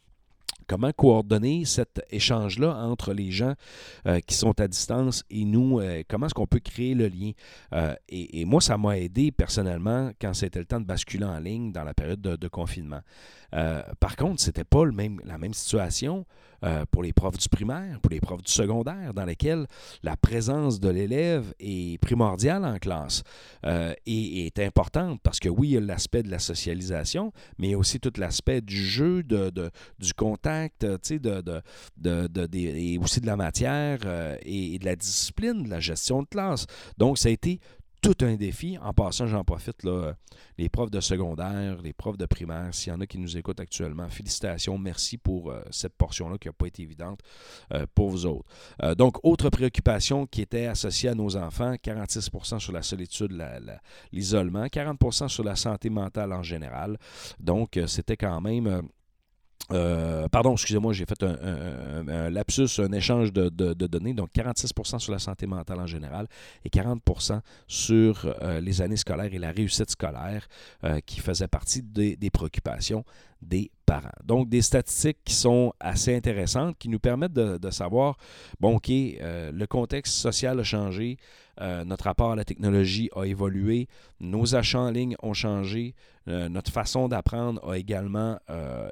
Comment 0.68 0.90
coordonner 0.92 1.64
cet 1.64 2.04
échange-là 2.10 2.74
entre 2.74 3.12
les 3.12 3.30
gens 3.30 3.54
euh, 4.06 4.18
qui 4.26 4.34
sont 4.34 4.60
à 4.60 4.66
distance 4.66 5.22
et 5.30 5.44
nous? 5.44 5.78
euh, 5.78 6.02
comment 6.08 6.26
est-ce 6.26 6.34
qu'on 6.34 6.48
peut 6.48 6.58
créer 6.58 6.94
le 6.94 7.06
lien? 7.06 7.30
Euh, 7.72 7.94
et, 8.08 8.44
moi, 8.44 8.60
ça 8.60 8.76
m'a 8.76 8.98
aidé 8.98 9.30
personnellement 9.30 10.10
quand 10.20 10.34
c'était 10.34 10.58
le 10.58 10.64
temps 10.64 10.80
de 10.80 10.86
basculer 10.86 11.24
en 11.24 11.38
ligne 11.38 11.70
dans 11.70 11.84
la 11.84 11.94
période 11.94 12.20
de, 12.20 12.48
confinement. 12.48 13.00
Par 14.00 14.16
contre, 14.16 14.40
c'était 14.40 14.64
pas 14.64 14.84
le 14.84 14.92
même, 14.92 15.20
la 15.24 15.38
même 15.38 15.54
situation 15.54 16.26
pour 16.90 17.02
les 17.02 17.12
profs 17.12 17.38
du 17.38 17.48
primaire, 17.48 18.00
pour 18.00 18.10
les 18.10 18.20
profs 18.20 18.42
du 18.42 18.52
secondaire, 18.52 19.12
dans 19.14 19.24
lesquels 19.24 19.66
la 20.02 20.16
présence 20.16 20.80
de 20.80 20.88
l'élève 20.88 21.52
est 21.58 22.00
primordiale 22.00 22.64
en 22.64 22.78
classe 22.78 23.22
et 23.64 24.46
est 24.46 24.58
importante 24.60 25.20
parce 25.22 25.40
que 25.40 25.48
oui, 25.48 25.68
il 25.68 25.72
y 25.72 25.76
a 25.76 25.80
l'aspect 25.80 26.22
de 26.22 26.30
la 26.30 26.38
socialisation, 26.38 27.32
mais 27.58 27.68
il 27.68 27.70
y 27.72 27.74
a 27.74 27.78
aussi 27.78 27.98
tout 27.98 28.12
l'aspect 28.16 28.60
du 28.60 28.84
jeu, 28.84 29.22
de, 29.22 29.50
du 29.98 30.14
contact, 30.36 30.84
euh, 30.84 30.98
de, 31.98 32.56
et 32.56 32.98
aussi 32.98 33.20
de 33.20 33.26
la 33.26 33.36
matière 33.36 34.00
euh, 34.04 34.36
et, 34.42 34.78
de 34.78 34.84
la 34.84 34.96
discipline, 34.96 35.64
de 35.64 35.70
la 35.70 35.80
gestion 35.80 36.22
de 36.22 36.28
classe. 36.28 36.66
Donc, 36.98 37.18
ça 37.18 37.28
a 37.28 37.32
été 37.32 37.60
tout 38.02 38.16
un 38.20 38.36
défi. 38.36 38.78
En 38.80 38.92
passant, 38.92 39.26
j'en 39.26 39.42
profite, 39.42 39.82
là, 39.82 39.90
euh, 39.90 40.12
les 40.58 40.68
profs 40.68 40.90
de 40.90 41.00
secondaire, 41.00 41.80
les 41.82 41.92
profs 41.92 42.18
de 42.18 42.26
primaire, 42.26 42.72
s'il 42.72 42.92
y 42.92 42.96
en 42.96 43.00
a 43.00 43.06
qui 43.06 43.18
nous 43.18 43.36
écoutent 43.36 43.60
actuellement, 43.60 44.08
félicitations, 44.08 44.78
merci 44.78 45.16
pour 45.16 45.52
cette 45.70 45.94
portion-là 45.94 46.38
qui 46.38 46.48
n'a 46.48 46.52
pas 46.52 46.66
été 46.66 46.82
évidente 46.82 47.20
pour 47.94 48.10
vous 48.10 48.26
autres. 48.26 48.46
Donc, 48.96 49.18
autre 49.24 49.50
préoccupation 49.50 50.26
qui 50.26 50.42
était 50.42 50.66
associée 50.66 51.08
à 51.08 51.14
nos 51.14 51.36
enfants, 51.36 51.74
46% 51.74 52.58
sur 52.58 52.72
la 52.72 52.82
solitude, 52.82 53.32
l'isolement, 54.12 54.66
40% 54.66 55.28
sur 55.28 55.44
la 55.44 55.56
santé 55.56 55.90
mentale 55.90 56.32
en 56.32 56.42
général. 56.42 56.98
Donc, 57.40 57.78
c'était 57.86 58.16
quand 58.16 58.40
même... 58.40 58.88
euh, 59.72 60.28
pardon, 60.28 60.52
excusez-moi, 60.52 60.92
j'ai 60.92 61.04
fait 61.06 61.22
un, 61.22 62.30
lapsus, 62.30 62.78
un 62.78 62.92
échange 62.92 63.32
de, 63.32 63.48
données. 63.48 64.14
Donc, 64.14 64.30
46% 64.34 64.98
sur 64.98 65.12
la 65.12 65.18
santé 65.18 65.46
mentale 65.46 65.80
en 65.80 65.86
général 65.86 66.26
et 66.64 66.68
40% 66.68 67.40
sur 67.66 68.34
euh, 68.42 68.60
les 68.60 68.82
années 68.82 68.96
scolaires 68.96 69.32
et 69.32 69.38
la 69.38 69.50
réussite 69.50 69.90
scolaire 69.90 70.46
euh, 70.84 71.00
qui 71.04 71.20
faisait 71.20 71.48
partie 71.48 71.82
des 71.82 72.30
préoccupations 72.30 73.04
des 73.42 73.70
parents. 73.86 74.10
Donc, 74.24 74.48
des 74.48 74.62
statistiques 74.62 75.18
qui 75.24 75.34
sont 75.34 75.72
assez 75.80 76.14
intéressantes, 76.14 76.76
qui 76.78 76.88
nous 76.88 76.98
permettent 76.98 77.32
de, 77.32 77.70
savoir, 77.70 78.18
bon, 78.60 78.76
OK, 78.76 78.90
euh, 78.90 79.52
le 79.52 79.66
contexte 79.66 80.14
social 80.14 80.60
a 80.60 80.64
changé, 80.64 81.16
euh, 81.60 81.84
notre 81.84 82.04
rapport 82.04 82.32
à 82.32 82.36
la 82.36 82.44
technologie 82.44 83.08
a 83.16 83.24
évolué, 83.24 83.88
nos 84.20 84.54
achats 84.54 84.80
en 84.80 84.90
ligne 84.90 85.16
ont 85.22 85.32
changé, 85.32 85.94
euh, 86.28 86.48
notre 86.48 86.70
façon 86.70 87.08
d'apprendre 87.08 87.66
a 87.70 87.78
également 87.78 88.38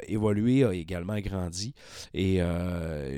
évolué, 0.07 0.65
a 0.65 0.73
également 0.73 1.19
grandi. 1.19 1.75
Et 2.15 2.41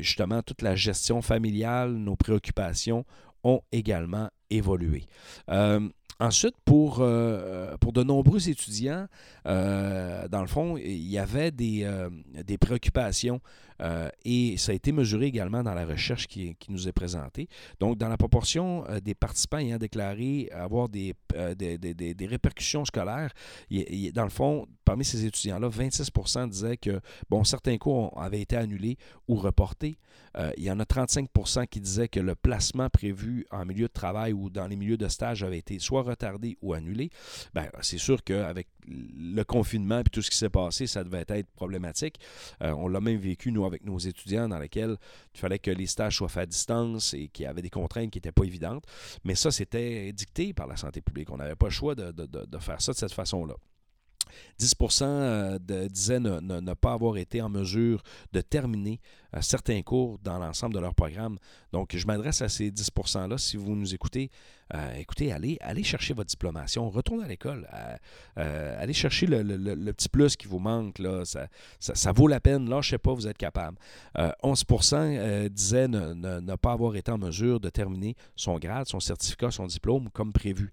justement, 0.01 0.43
toute 0.43 0.63
la 0.63 0.75
gestion 0.75 1.23
familiale, 1.23 1.93
nos 1.93 2.17
préoccupations 2.17 3.05
ont 3.45 3.61
également 3.71 4.31
évolué. 4.51 5.05
Euh, 6.21 6.27
ensuite, 6.27 6.57
pour, 6.65 6.99
euh, 7.01 7.77
pour 7.79 7.93
de 7.93 8.03
nombreux 8.03 8.49
étudiants, 8.49 9.07
euh, 9.47 10.29
dans 10.29 10.41
le 10.41 10.47
fond, 10.47 10.77
il 10.77 11.09
y 11.09 11.19
avait 11.19 11.53
euh, 11.59 12.11
des 12.45 12.59
préoccupations 12.59 13.41
euh, 13.81 14.09
et 14.25 14.57
ça 14.57 14.73
a 14.73 14.75
été 14.75 14.93
mesuré 14.93 15.27
également 15.27 15.63
dans 15.63 15.75
la 15.75 15.85
recherche 15.85 16.27
qui, 16.27 16.57
nous 16.69 16.89
est 16.89 16.93
présentée. 16.93 17.49
Donc, 17.81 17.99
dans 17.99 18.09
la 18.09 18.17
proportion 18.17 18.85
euh, 18.89 19.01
des 19.01 19.15
participants 19.15 19.59
ayant 19.59 19.79
déclaré 19.79 20.49
avoir 20.53 20.89
des, 20.89 21.15
euh, 21.35 21.55
des, 21.55 22.27
répercussions 22.27 22.85
scolaires, 22.85 23.33
dans 24.15 24.25
le 24.25 24.31
fond, 24.31 24.67
parmi 24.85 25.05
ces 25.05 25.25
étudiants-là, 25.25 25.69
26 25.69 26.11
disaient 26.49 26.77
que 26.77 27.01
bon, 27.29 27.45
certains 27.45 27.79
cours 27.79 28.21
avaient 28.21 28.41
été 28.41 28.57
annulés 28.57 28.97
ou 29.29 29.37
reportés. 29.37 29.99
Il 30.59 30.65
y 30.65 30.71
en 30.71 30.81
a 30.81 30.85
35% 30.85 31.67
qui 31.67 31.81
disaient 31.81 32.09
que 32.09 32.21
le 32.21 32.35
placement 32.35 32.91
prévu 32.91 33.47
en 33.51 33.65
milieu 33.65 33.87
de 33.87 33.93
travail 33.93 34.33
ou 34.33 34.51
dans 34.51 34.67
les 34.67 34.77
milieux 34.77 34.99
de 34.99 35.09
stage 35.09 35.43
avait 35.43 35.59
été 35.59 35.79
soit 35.79 36.03
retardé 36.03 36.59
ou 36.61 36.75
annulé. 36.75 37.11
Ben, 37.55 37.69
c'est 37.81 37.99
sûr 37.99 38.23
qu'avec 38.23 38.69
le 38.87 39.43
confinement 39.45 40.01
et 40.01 40.05
tout 40.05 40.23
ce 40.23 40.31
qui 40.31 40.37
s'est 40.37 40.51
passé, 40.51 40.87
ça 40.87 41.05
devait 41.05 41.25
être 41.29 41.51
problématique. 41.51 42.19
Euh, 42.63 42.73
on 42.73 42.89
l'a 42.89 43.01
même 43.01 43.19
vécu, 43.19 43.53
nous, 43.53 43.65
avec 43.65 43.85
nos 43.85 43.99
étudiants, 43.99 44.49
dans 44.49 44.59
lesquels 44.59 44.97
il 45.35 45.41
fallait 45.41 45.59
que 45.59 45.71
les 45.71 45.87
stages 45.87 46.17
soient 46.17 46.29
faits 46.29 46.45
à 46.45 46.47
distance 46.47 47.15
et 47.15 47.29
qu'il 47.29 47.45
y 47.45 47.47
avait 47.47 47.63
des 47.63 47.71
contraintes 47.71 48.11
qui 48.11 48.19
n'étaient 48.19 48.33
pas 48.33 48.45
évidentes. 48.45 48.85
Mais 49.25 49.35
ça, 49.35 49.51
c'était 49.51 50.13
dicté 50.13 50.53
par 50.53 50.67
la 50.67 50.77
santé 50.77 51.01
publique. 51.01 51.31
On 51.31 51.37
n'avait 51.37 51.57
pas 51.57 51.67
le 51.67 51.73
choix 51.73 51.95
de, 51.95 52.59
faire 52.59 52.81
ça 52.81 52.93
de 52.93 52.97
cette 52.97 53.13
façon-là. 53.13 53.55
10 54.59 54.75
euh, 55.03 55.59
de- 55.59 55.87
disaient 55.87 56.21
ne 56.21 56.75
pas 56.75 56.93
avoir 56.93 57.17
été 57.17 57.41
en 57.41 57.49
mesure 57.49 58.03
de 58.33 58.41
terminer 58.41 59.01
certains 59.41 59.83
cours 59.83 60.19
dans 60.23 60.39
l'ensemble 60.39 60.75
de 60.75 60.81
leur 60.81 60.95
programme. 60.95 61.39
Donc, 61.73 61.95
je 61.95 62.07
m'adresse 62.07 62.43
à 62.43 62.49
ces 62.49 62.71
10 62.71 62.91
%-là. 62.91 63.39
Si 63.39 63.57
vous 63.57 63.75
nous 63.75 63.95
écoutez, 63.95 64.31
euh, 64.75 64.95
écoutez, 64.97 65.33
allez, 65.33 65.59
allez 65.61 65.85
chercher 65.85 66.13
votre 66.13 66.29
diplomation, 66.29 66.91
retournez 66.91 67.25
à 67.25 67.29
l'école, 67.29 67.69
euh, 67.73 67.97
euh, 68.39 68.83
allez 68.83 68.93
chercher 68.93 69.27
le, 69.27 69.93
petit 69.93 70.09
plus 70.09 70.37
qui 70.37 70.49
vous 70.49 70.59
manque. 70.59 71.01
Ça, 71.79 72.13
vaut 72.13 72.27
la 72.27 72.41
peine. 72.41 72.69
Là, 72.69 72.81
je 72.81 72.91
sais 72.91 72.99
pas, 72.99 73.13
vous 73.13 73.29
êtes 73.29 73.39
capable. 73.39 73.79
Euh, 74.19 74.33
11% 74.43 74.97
euh, 74.97 75.49
disaient 75.49 75.89
ne, 75.89 76.15
ne- 76.15 76.57
pas 76.57 76.73
avoir 76.73 76.97
été 76.97 77.13
en 77.13 77.19
mesure 77.19 77.61
de 77.61 77.69
terminer 77.69 78.17
son 78.35 78.59
grade, 78.59 78.89
son 78.89 78.99
certificat, 78.99 79.51
son 79.51 79.67
diplôme 79.67 80.09
comme 80.11 80.33
prévu. 80.33 80.71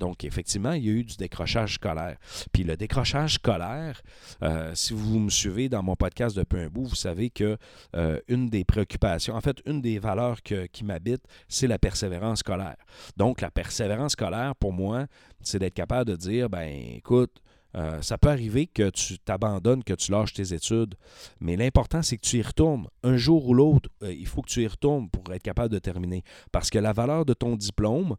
Donc, 0.00 0.24
effectivement, 0.24 0.72
il 0.72 0.84
y 0.84 0.88
a 0.88 0.92
eu 0.92 1.04
du 1.04 1.16
décrochage 1.16 1.74
scolaire. 1.74 2.16
Puis 2.52 2.64
le 2.64 2.76
décrochage 2.76 3.34
scolaire, 3.34 4.02
si 4.74 4.94
vous 4.94 5.20
me 5.20 5.30
suivez 5.30 5.68
dans 5.68 5.82
mon 5.82 5.94
podcast 5.94 6.36
depuis 6.36 6.60
un 6.60 6.68
bout, 6.68 6.86
vous 6.86 6.96
savez 6.96 7.30
que 7.30 7.56
euh, 7.94 8.20
une 8.28 8.48
des 8.48 8.64
préoccupations, 8.64 9.34
en 9.34 9.40
fait, 9.40 9.58
une 9.66 9.80
des 9.80 9.98
valeurs 9.98 10.42
qui 10.42 10.84
m'habitent, 10.84 11.26
c'est 11.48 11.66
la 11.66 11.78
persévérance 11.78 12.40
scolaire. 12.40 12.76
Donc, 13.16 13.40
la 13.40 13.50
persévérance 13.50 14.12
scolaire, 14.12 14.54
pour 14.56 14.72
moi, 14.72 15.06
c'est 15.40 15.58
d'être 15.58 15.74
capable 15.74 16.10
de 16.10 16.16
dire, 16.16 16.48
ben 16.50 16.68
écoute, 16.96 17.40
euh, 17.76 18.00
ça 18.00 18.16
peut 18.16 18.30
arriver 18.30 18.66
que 18.66 18.88
tu 18.88 19.18
t'abandonnes, 19.18 19.84
que 19.84 19.92
tu 19.92 20.10
lâches 20.10 20.32
tes 20.32 20.54
études, 20.54 20.94
mais 21.40 21.56
l'important, 21.56 22.00
c'est 22.02 22.16
que 22.16 22.26
tu 22.26 22.38
y 22.38 22.42
retournes. 22.42 22.88
Un 23.02 23.16
jour 23.16 23.46
ou 23.46 23.54
l'autre, 23.54 23.90
euh, 24.02 24.12
il 24.12 24.26
faut 24.26 24.40
que 24.40 24.48
tu 24.48 24.62
y 24.62 24.66
retournes 24.66 25.10
pour 25.10 25.32
être 25.34 25.42
capable 25.42 25.68
de 25.68 25.78
terminer. 25.78 26.22
Parce 26.52 26.70
que 26.70 26.78
la 26.78 26.94
valeur 26.94 27.26
de 27.26 27.34
ton 27.34 27.54
diplôme, 27.56 28.16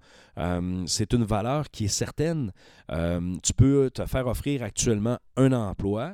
c'est 0.86 1.14
une 1.14 1.24
valeur 1.24 1.72
qui 1.72 1.86
est 1.86 1.88
certaine. 1.88 2.52
Tu 3.42 3.54
peux 3.54 3.90
te 3.92 4.06
faire 4.06 4.28
offrir 4.28 4.62
actuellement 4.62 5.18
un 5.36 5.52
emploi 5.52 6.14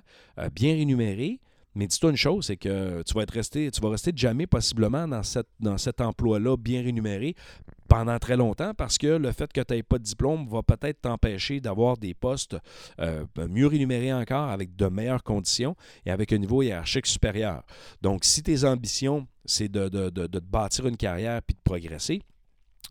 bien 0.53 0.73
rémunéré, 0.75 1.41
mais 1.75 1.87
dis-toi 1.87 2.11
une 2.11 2.17
chose, 2.17 2.47
c'est 2.47 2.57
que 2.57 3.01
tu 3.03 3.13
vas 3.13 3.23
être 3.23 3.33
tu 3.51 3.81
vas 3.81 3.89
rester 3.89 4.11
jamais 4.15 4.47
possiblement 4.47 5.07
dans, 5.07 5.23
cette, 5.23 5.47
dans 5.59 5.77
cet 5.77 6.01
emploi-là 6.01 6.55
bien 6.55 6.81
rémunéré 6.81 7.35
pendant 7.87 8.17
très 8.19 8.37
longtemps 8.37 8.73
parce 8.73 8.97
que 8.97 9.07
le 9.07 9.31
fait 9.31 9.51
que 9.51 9.61
tu 9.61 9.73
n'aies 9.73 9.83
pas 9.83 9.97
de 9.97 10.03
diplôme 10.03 10.47
va 10.47 10.63
peut-être 10.63 11.01
t'empêcher 11.01 11.59
d'avoir 11.59 11.97
des 11.97 12.13
postes 12.13 12.57
euh, 12.99 13.25
mieux 13.49 13.67
rémunérés 13.67 14.13
encore 14.13 14.49
avec 14.49 14.75
de 14.75 14.87
meilleures 14.87 15.23
conditions 15.23 15.75
et 16.05 16.11
avec 16.11 16.33
un 16.33 16.37
niveau 16.37 16.61
hiérarchique 16.61 17.07
supérieur. 17.07 17.63
Donc, 18.01 18.23
si 18.23 18.43
tes 18.43 18.63
ambitions, 18.63 19.27
c'est 19.45 19.69
de, 19.69 20.39
bâtir 20.39 20.87
une 20.87 20.97
carrière 20.97 21.41
puis 21.41 21.55
de 21.55 21.61
progresser, 21.63 22.21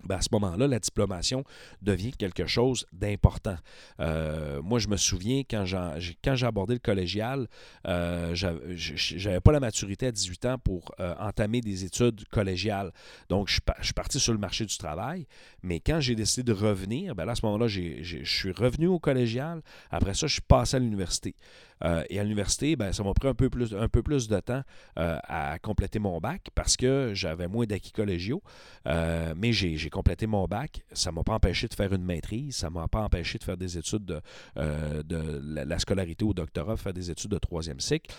ben, 0.04 0.16
à 0.16 0.20
ce 0.22 0.28
moment-là, 0.32 0.66
la 0.66 0.78
diplomation 0.78 1.44
devient 1.80 2.12
quelque 2.12 2.46
chose 2.46 2.86
d'important. 2.92 3.56
Euh, 4.00 4.60
moi, 4.62 4.78
je 4.78 4.88
me 4.88 4.96
souviens, 4.96 5.42
quand 5.48 5.64
j'ai 5.64 6.46
abordé 6.46 6.74
le 6.74 6.80
collégial, 6.80 7.46
euh, 7.86 8.34
j'avais 8.34 9.40
pas 9.40 9.52
la 9.52 9.60
maturité 9.60 10.06
à 10.06 10.12
18 10.12 10.46
ans 10.46 10.58
pour 10.58 10.92
euh, 10.98 11.14
entamer 11.20 11.60
des 11.60 11.84
études 11.84 12.26
collégiales. 12.28 12.92
Donc, 13.28 13.48
je 13.48 13.60
suis 13.82 13.92
parti 13.94 14.18
sur 14.18 14.32
le 14.32 14.38
marché 14.38 14.64
du 14.64 14.76
travail. 14.76 15.26
Mais 15.62 15.80
quand 15.80 16.00
j'ai 16.00 16.14
décidé 16.14 16.42
de 16.42 16.52
revenir, 16.52 17.14
ben 17.14 17.28
à 17.28 17.34
ce 17.34 17.46
moment-là, 17.46 17.68
je 17.68 18.24
suis 18.24 18.52
revenu 18.52 18.88
au 18.88 18.98
collégial. 18.98 19.62
Après 19.90 20.14
ça, 20.14 20.26
je 20.26 20.34
suis 20.34 20.42
passé 20.42 20.76
à 20.76 20.80
l'université. 20.80 21.34
Euh, 21.84 22.04
et 22.10 22.18
à 22.18 22.22
l'université, 22.22 22.76
ben, 22.76 22.92
ça 22.92 23.02
m'a 23.02 23.14
pris 23.14 23.28
un 23.28 23.34
peu 23.34 23.50
plus, 23.50 23.74
un 23.74 23.88
peu 23.88 24.02
plus 24.02 24.28
de 24.28 24.40
temps 24.40 24.62
euh, 24.98 25.18
à 25.24 25.58
compléter 25.58 25.98
mon 25.98 26.18
bac 26.18 26.48
parce 26.54 26.76
que 26.76 27.12
j'avais 27.14 27.48
moins 27.48 27.66
d'acquis 27.66 27.92
collégiaux. 27.92 28.42
Euh, 28.86 29.34
mais 29.36 29.52
j'ai 29.52 29.90
complété 29.90 30.26
mon 30.26 30.46
bac. 30.46 30.84
Ça 30.92 31.10
ne 31.10 31.16
m'a 31.16 31.24
pas 31.24 31.34
empêché 31.34 31.68
de 31.68 31.74
faire 31.74 31.92
une 31.92 32.04
maîtrise. 32.04 32.56
Ça 32.56 32.68
ne 32.68 32.74
m'a 32.74 32.88
pas 32.88 33.02
empêché 33.02 33.38
de 33.38 33.44
faire 33.44 33.56
des 33.56 33.78
études 33.78 34.04
de, 34.04 34.22
de 34.56 35.40
la, 35.42 35.78
scolarité 35.78 36.24
au 36.24 36.32
doctorat, 36.32 36.76
faire 36.76 36.92
des 36.92 37.10
études 37.10 37.30
de 37.30 37.38
troisième 37.38 37.80
cycle. 37.80 38.14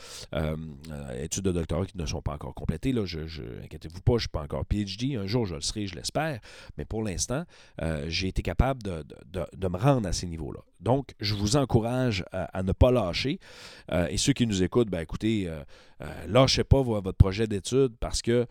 études 1.20 1.44
de 1.44 1.52
doctorat 1.52 1.86
qui 1.86 1.98
ne 1.98 2.06
sont 2.06 2.22
pas 2.22 2.34
encore 2.34 2.54
complétées. 2.54 2.92
Là, 2.92 3.06
je, 3.06 3.20
inquiétez-vous 3.64 4.02
pas, 4.02 4.14
je 4.14 4.16
ne 4.16 4.20
suis 4.20 4.30
pas 4.30 4.42
encore 4.42 4.66
PhD. 4.66 5.16
Un 5.16 5.28
jour, 5.28 5.46
je 5.46 5.56
le 5.56 5.62
serai, 5.62 5.88
je 5.88 5.96
l'espère. 5.96 6.40
Mais 6.78 6.86
pour 6.86 7.04
l'instant, 7.04 7.46
j'ai 8.08 8.28
été 8.28 8.42
capable 8.42 8.84
de, 8.84 9.04
de, 9.32 9.46
de, 9.56 9.68
me 9.68 9.78
rendre 9.78 10.08
à 10.08 10.14
ces 10.14 10.28
niveaux-là. 10.28 10.60
Donc, 10.84 11.16
je 11.20 11.34
vous 11.34 11.56
encourage 11.56 12.26
à, 12.32 12.62
ne 12.62 12.74
pas 12.74 12.92
lâcher. 12.92 13.40
Euh, 13.92 14.08
et 14.08 14.18
ceux 14.18 14.34
qui 14.34 14.48
nous 14.48 14.64
écoutent, 14.64 14.90
ben, 14.90 15.02
écoutez, 15.02 15.48
euh, 15.48 15.64
euh, 16.02 16.06
lâchez 16.28 16.64
pas 16.64 16.82
votre 16.82 17.12
projet 17.14 17.48
d'études 17.48 17.96
parce 18.00 18.22
que 18.22 18.46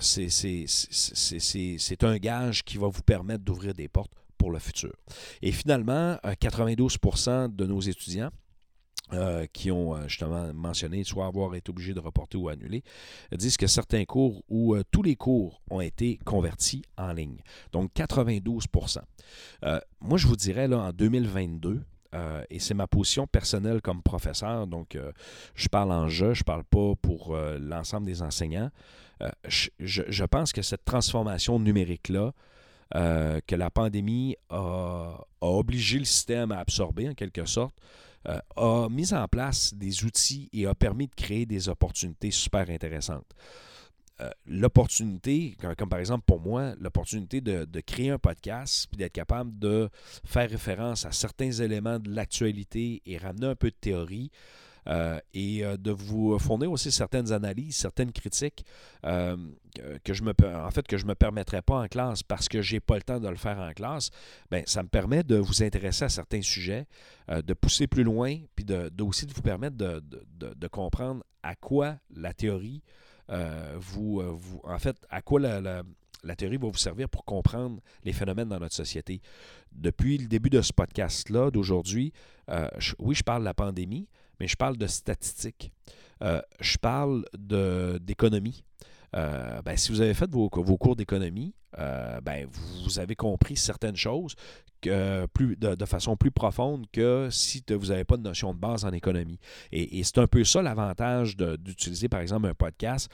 c'est 0.00 2.04
un 2.04 2.16
gage 2.16 2.64
qui 2.64 2.78
va 2.78 2.88
vous 2.88 3.02
permettre 3.02 3.44
d'ouvrir 3.44 3.74
des 3.74 3.88
portes 3.88 4.12
pour 4.38 4.50
le 4.50 4.58
futur. 4.58 4.94
Et 5.42 5.52
finalement, 5.52 6.16
92% 6.24 7.54
de 7.54 7.66
nos 7.66 7.80
étudiants 7.80 8.30
euh, 9.14 9.46
qui 9.54 9.70
ont 9.70 9.94
euh, 9.94 10.06
justement 10.06 10.52
mentionné 10.52 11.02
soit 11.02 11.24
avoir 11.24 11.54
été 11.54 11.70
obligés 11.70 11.94
de 11.94 12.00
reporter 12.00 12.36
ou 12.36 12.50
annuler, 12.50 12.82
disent 13.32 13.56
que 13.56 13.66
certains 13.66 14.04
cours 14.04 14.44
ou 14.50 14.74
euh, 14.74 14.82
tous 14.90 15.02
les 15.02 15.16
cours 15.16 15.62
ont 15.70 15.80
été 15.80 16.18
convertis 16.26 16.82
en 16.98 17.14
ligne. 17.14 17.38
Donc 17.72 17.90
92% 17.94 18.98
Moi, 20.02 20.18
je 20.18 20.26
vous 20.26 20.36
dirais, 20.36 20.68
là, 20.68 20.80
en 20.80 20.92
2022, 20.92 21.80
et 22.50 22.58
c'est 22.58 22.74
ma 22.74 22.86
position 22.86 23.26
personnelle 23.26 23.82
comme 23.82 24.02
professeur, 24.02 24.66
donc 24.66 24.96
je 25.54 25.68
parle 25.68 25.92
en 25.92 26.08
je, 26.08 26.32
je 26.32 26.40
ne 26.40 26.44
parle 26.44 26.64
pas 26.64 26.94
pour 27.00 27.36
l'ensemble 27.36 28.06
des 28.06 28.22
enseignants. 28.22 28.70
Je, 29.46 30.24
pense 30.24 30.52
que 30.52 30.62
cette 30.62 30.84
transformation 30.84 31.58
numérique-là, 31.58 32.32
que 32.92 33.54
la 33.54 33.70
pandémie 33.70 34.36
a, 34.48 35.18
obligé 35.40 35.98
le 35.98 36.04
système 36.04 36.52
à 36.52 36.58
absorber 36.60 37.10
en 37.10 37.14
quelque 37.14 37.44
sorte, 37.44 37.74
euh, 38.26 38.40
a 38.56 38.88
mis 38.88 39.14
en 39.14 39.26
place 39.28 39.72
des 39.74 40.04
outils 40.04 40.48
et 40.52 40.66
a 40.66 40.74
permis 40.74 41.06
de 41.06 41.14
créer 41.14 41.46
des 41.46 41.68
opportunités 41.68 42.30
super 42.30 42.68
intéressantes. 42.68 43.26
Euh, 44.20 44.30
l'opportunité, 44.46 45.56
comme, 45.76 45.88
par 45.88 46.00
exemple 46.00 46.24
pour 46.26 46.40
moi, 46.40 46.74
l'opportunité 46.80 47.40
de, 47.40 47.64
de, 47.64 47.80
créer 47.80 48.10
un 48.10 48.18
podcast, 48.18 48.88
puis 48.90 48.96
d'être 48.96 49.12
capable 49.12 49.56
de 49.60 49.88
faire 50.24 50.50
référence 50.50 51.06
à 51.06 51.12
certains 51.12 51.52
éléments 51.52 52.00
de 52.00 52.10
l'actualité 52.10 53.00
et 53.06 53.16
ramener 53.16 53.46
un 53.46 53.54
peu 53.54 53.70
de 53.70 53.76
théorie, 53.80 54.32
euh, 54.88 55.20
et 55.34 55.64
euh, 55.64 55.76
de 55.76 55.92
vous 55.92 56.36
fournir 56.40 56.72
aussi 56.72 56.90
certaines 56.90 57.30
analyses, 57.30 57.76
certaines 57.76 58.10
critiques 58.10 58.64
que 59.04 60.14
je 60.14 60.24
me 60.24 60.32
en 60.56 60.70
fait 60.72 60.84
que 60.88 60.96
je 60.96 61.06
me 61.06 61.14
permettrais 61.14 61.62
pas 61.62 61.76
en 61.76 61.86
classe 61.86 62.24
parce 62.24 62.48
que 62.48 62.62
j'ai 62.62 62.80
pas 62.80 62.96
le 62.96 63.02
temps 63.02 63.20
de 63.20 63.28
le 63.28 63.36
faire 63.36 63.58
en 63.58 63.72
classe. 63.72 64.10
Bien, 64.50 64.62
ça 64.66 64.82
me 64.82 64.88
permet 64.88 65.22
de 65.22 65.36
vous 65.36 65.62
intéresser 65.62 66.06
à 66.06 66.08
certains 66.08 66.42
sujets, 66.42 66.86
de 67.28 67.54
pousser 67.54 67.86
plus 67.86 68.02
loin, 68.02 68.38
puis 68.56 68.64
de, 68.64 68.90
aussi 69.02 69.26
de 69.26 69.32
vous 69.32 69.42
permettre 69.42 69.76
de, 69.76 70.02
de, 70.40 70.66
comprendre 70.66 71.22
à 71.44 71.54
quoi 71.54 71.98
la 72.10 72.32
théorie 72.32 72.82
vous, 73.76 74.22
vous, 74.36 74.60
en 74.64 74.78
fait, 74.78 74.96
à 75.10 75.22
quoi 75.22 75.40
la, 75.40 75.82
la 76.22 76.36
théorie 76.36 76.56
va 76.56 76.68
vous 76.68 76.76
servir 76.76 77.08
pour 77.08 77.24
comprendre 77.24 77.80
les 78.04 78.12
phénomènes 78.12 78.48
dans 78.48 78.58
notre 78.58 78.74
société? 78.74 79.20
Depuis 79.72 80.18
le 80.18 80.26
début 80.26 80.50
de 80.50 80.62
ce 80.62 80.72
podcast-là, 80.72 81.50
d'aujourd'hui, 81.50 82.12
oui, 82.98 83.14
je 83.14 83.22
parle 83.22 83.40
de 83.42 83.46
la 83.46 83.54
pandémie, 83.54 84.08
mais 84.40 84.48
je 84.48 84.56
parle 84.56 84.76
de 84.76 84.86
statistiques. 84.86 85.72
Euh, 86.22 86.42
je 86.60 86.76
parle 86.78 87.24
d'économie. 88.00 88.64
Euh, 89.16 89.62
ben, 89.62 89.76
si 89.76 89.90
vous 89.90 90.00
avez 90.00 90.14
fait 90.14 90.30
vos, 90.30 90.48
cours 90.50 90.96
d'économie, 90.96 91.54
euh, 91.78 92.20
ben, 92.20 92.46
vous 92.84 92.98
avez 92.98 93.16
compris 93.16 93.56
certaines 93.56 93.96
choses 93.96 94.34
de, 94.82 95.84
façon 95.84 96.16
plus 96.16 96.30
profonde 96.30 96.86
que 96.92 97.28
si 97.30 97.62
vous 97.70 97.86
n'avez 97.86 98.04
pas 98.04 98.16
de 98.16 98.22
notion 98.22 98.52
de 98.52 98.58
base 98.58 98.84
en 98.84 98.92
économie. 98.92 99.38
Et, 99.72 100.02
c'est 100.04 100.18
un 100.18 100.26
peu 100.26 100.44
ça 100.44 100.62
l'avantage 100.62 101.36
d'utiliser, 101.36 102.08
par 102.08 102.20
exemple, 102.20 102.46
un 102.46 102.54
podcast. 102.54 103.10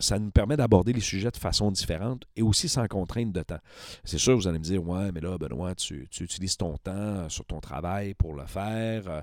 ça 0.00 0.18
nous 0.18 0.30
permet 0.30 0.56
d'aborder 0.56 0.92
les 0.92 1.00
sujets 1.00 1.30
de 1.30 1.36
façon 1.36 1.70
différente 1.70 2.24
et 2.36 2.42
aussi 2.42 2.68
sans 2.68 2.86
contrainte 2.86 3.32
de 3.32 3.42
temps. 3.42 3.60
C'est 4.04 4.18
sûr, 4.18 4.36
vous 4.36 4.48
allez 4.48 4.58
me 4.58 4.64
dire, 4.64 4.86
ouais, 4.86 5.12
mais 5.12 5.20
là, 5.20 5.38
Benoît, 5.38 5.74
tu, 5.74 6.08
tu 6.10 6.24
utilises 6.24 6.56
ton 6.56 6.76
temps 6.76 7.28
sur 7.28 7.44
ton 7.44 7.60
travail 7.60 8.14
pour 8.14 8.34
le 8.34 8.46
faire 8.46 9.22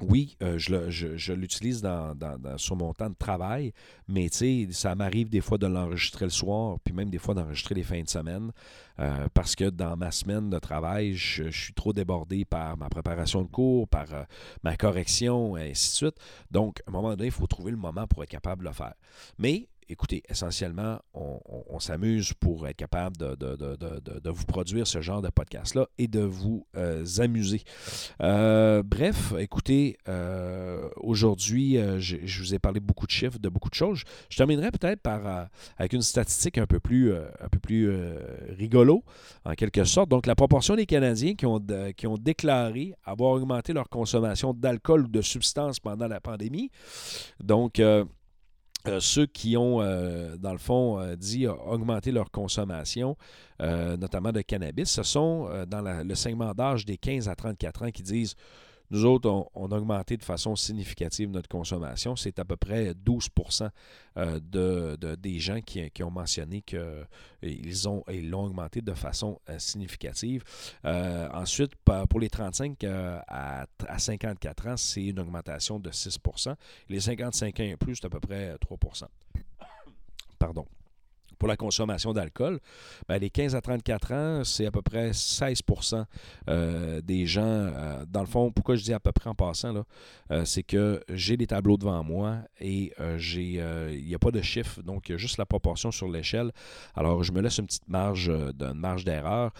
oui, 0.00 0.36
euh, 0.42 0.56
je, 0.56 1.32
l'utilise 1.32 1.82
dans, 1.82 2.16
sur 2.56 2.76
mon 2.76 2.94
temps 2.94 3.10
de 3.10 3.14
travail, 3.14 3.72
mais 4.08 4.28
ça 4.70 4.94
m'arrive 4.94 5.28
des 5.28 5.40
fois 5.40 5.58
de 5.58 5.66
l'enregistrer 5.66 6.24
le 6.24 6.30
soir, 6.30 6.78
puis 6.82 6.94
même 6.94 7.10
des 7.10 7.18
fois 7.18 7.34
d'enregistrer 7.34 7.74
les 7.74 7.82
fins 7.82 8.02
de 8.02 8.08
semaine, 8.08 8.50
euh, 8.98 9.28
parce 9.34 9.54
que 9.54 9.68
dans 9.68 9.96
ma 9.96 10.10
semaine 10.10 10.48
de 10.48 10.58
travail, 10.58 11.14
je, 11.14 11.50
suis 11.50 11.74
trop 11.74 11.92
débordé 11.92 12.44
par 12.44 12.76
ma 12.78 12.88
préparation 12.88 13.42
de 13.42 13.48
cours, 13.48 13.88
par 13.88 14.06
euh, 14.14 14.22
ma 14.62 14.76
correction, 14.76 15.56
et 15.56 15.70
ainsi 15.70 15.90
de 15.90 15.96
suite. 15.96 16.16
Donc, 16.50 16.80
à 16.86 16.90
un 16.90 16.92
moment 16.92 17.10
donné, 17.10 17.26
il 17.26 17.32
faut 17.32 17.46
trouver 17.46 17.70
le 17.70 17.76
moment 17.76 18.06
pour 18.06 18.22
être 18.22 18.30
capable 18.30 18.62
de 18.62 18.68
le 18.68 18.74
faire. 18.74 18.94
Mais 19.38 19.68
écoutez, 19.90 20.22
essentiellement, 20.28 21.00
on, 21.14 21.78
s'amuse 21.80 22.32
pour 22.34 22.68
être 22.68 22.76
capable 22.76 23.16
de, 23.16 24.30
vous 24.30 24.44
produire 24.44 24.86
ce 24.86 25.00
genre 25.00 25.22
de 25.22 25.28
podcast-là 25.28 25.86
et 25.98 26.08
de 26.08 26.20
vous 26.20 26.66
euh, 26.76 27.04
amuser. 27.18 27.62
Euh, 28.22 28.82
bref, 28.84 29.32
écoutez, 29.38 29.96
euh, 30.08 30.88
aujourd'hui, 30.96 31.78
je 31.98 32.42
vous 32.42 32.54
ai 32.54 32.58
parlé 32.58 32.80
beaucoup 32.80 33.06
de 33.06 33.10
chiffres, 33.10 33.38
de 33.38 33.48
beaucoup 33.48 33.70
de 33.70 33.74
choses. 33.74 34.02
Je 34.28 34.36
terminerai 34.36 34.70
peut-être 34.70 35.00
par 35.00 35.48
avec 35.76 35.92
une 35.92 36.02
statistique 36.02 36.58
un 36.58 36.66
peu 36.66 36.80
plus, 36.80 37.12
rigolo, 38.58 39.04
en 39.44 39.54
quelque 39.54 39.84
sorte. 39.84 40.08
Donc, 40.08 40.26
la 40.26 40.34
proportion 40.34 40.76
des 40.76 40.86
Canadiens 40.86 41.34
qui 41.34 41.46
ont, 41.46 41.60
qui 41.96 42.06
ont 42.06 42.16
déclaré 42.16 42.94
avoir 43.04 43.32
augmenté 43.32 43.72
leur 43.72 43.88
consommation 43.88 44.54
d'alcool 44.54 45.06
ou 45.06 45.08
de 45.08 45.22
substances 45.22 45.80
pendant 45.80 46.06
la 46.06 46.20
pandémie. 46.20 46.70
Donc, 47.42 47.80
euh, 48.88 49.00
ceux 49.00 49.26
qui 49.26 49.56
ont, 49.56 49.82
euh, 49.82 50.36
dans 50.36 50.52
le 50.52 50.58
fond, 50.58 50.98
euh, 50.98 51.14
dit 51.14 51.46
augmenter 51.46 52.12
leur 52.12 52.30
consommation, 52.30 53.16
notamment 53.60 54.32
de 54.32 54.40
cannabis, 54.40 54.90
ce 54.90 55.02
sont 55.02 55.50
dans 55.68 55.82
le 55.82 56.14
segment 56.14 56.54
d'âge 56.54 56.86
des 56.86 56.96
15 56.96 57.28
à 57.28 57.34
34 57.34 57.84
ans 57.84 57.90
qui 57.90 58.02
disent 58.02 58.34
nous 58.90 59.04
autres, 59.04 59.30
on, 59.54 59.70
a 59.70 59.76
augmenté 59.76 60.16
de 60.16 60.24
façon 60.24 60.56
significative 60.56 61.30
notre 61.30 61.48
consommation. 61.48 62.16
C'est 62.16 62.38
à 62.38 62.44
peu 62.44 62.56
près 62.56 62.92
12 62.94 63.28
euh, 64.16 64.40
de, 64.42 65.14
des 65.14 65.38
gens 65.38 65.60
qui, 65.60 66.02
ont 66.02 66.10
mentionné 66.10 66.62
qu'ils 66.62 67.06
ils 67.42 68.30
l'ont 68.30 68.44
augmenté 68.44 68.80
de 68.80 68.92
façon 68.92 69.40
euh, 69.48 69.58
significative. 69.58 70.42
Euh, 70.84 71.28
ensuite, 71.32 71.72
pour 72.08 72.18
les 72.18 72.30
35 72.30 72.82
à, 72.84 73.66
à 73.86 73.98
54 73.98 74.66
ans, 74.66 74.76
c'est 74.76 75.04
une 75.04 75.20
augmentation 75.20 75.78
de 75.78 75.90
6% 75.90 76.54
Les 76.88 77.00
55 77.00 77.60
ans 77.60 77.62
et 77.62 77.76
plus, 77.76 77.96
c'est 77.96 78.06
à 78.06 78.10
peu 78.10 78.20
près 78.20 78.56
3% 78.56 79.04
Pardon 80.38 80.66
pour 81.40 81.48
la 81.48 81.56
consommation 81.56 82.12
d'alcool, 82.12 82.60
ben, 83.08 83.18
les 83.18 83.30
15 83.30 83.56
à 83.56 83.62
34 83.62 84.12
ans, 84.12 84.44
c'est 84.44 84.66
à 84.66 84.70
peu 84.70 84.82
près 84.82 85.10
16% 85.10 86.04
euh, 86.48 87.00
des 87.00 87.26
gens. 87.26 87.40
Euh, 87.42 88.04
dans 88.06 88.20
le 88.20 88.26
fond, 88.26 88.52
pourquoi 88.52 88.76
je 88.76 88.84
dis 88.84 88.92
à 88.92 89.00
peu 89.00 89.10
près 89.10 89.30
en 89.30 89.34
passant, 89.34 89.74
euh, 90.30 90.44
c'est 90.44 90.62
que 90.62 91.02
j'ai 91.08 91.38
des 91.38 91.46
tableaux 91.46 91.78
devant 91.78 92.04
moi 92.04 92.36
et 92.60 92.92
j'ai 93.16 93.40
il 93.40 94.04
n'y 94.04 94.14
a 94.14 94.18
pas 94.18 94.30
de 94.30 94.42
chiffre, 94.42 94.82
donc 94.82 95.08
y 95.08 95.14
a 95.14 95.16
juste 95.16 95.38
la 95.38 95.46
proportion 95.46 95.90
sur 95.90 96.08
l'échelle. 96.08 96.52
Alors, 96.94 97.22
je 97.22 97.32
me 97.32 97.40
laisse 97.40 97.56
une 97.56 97.66
petite 97.66 97.88
marge, 97.88 98.30
d'une 98.54 98.74
marge 98.74 99.04
d'erreur. 99.06 99.52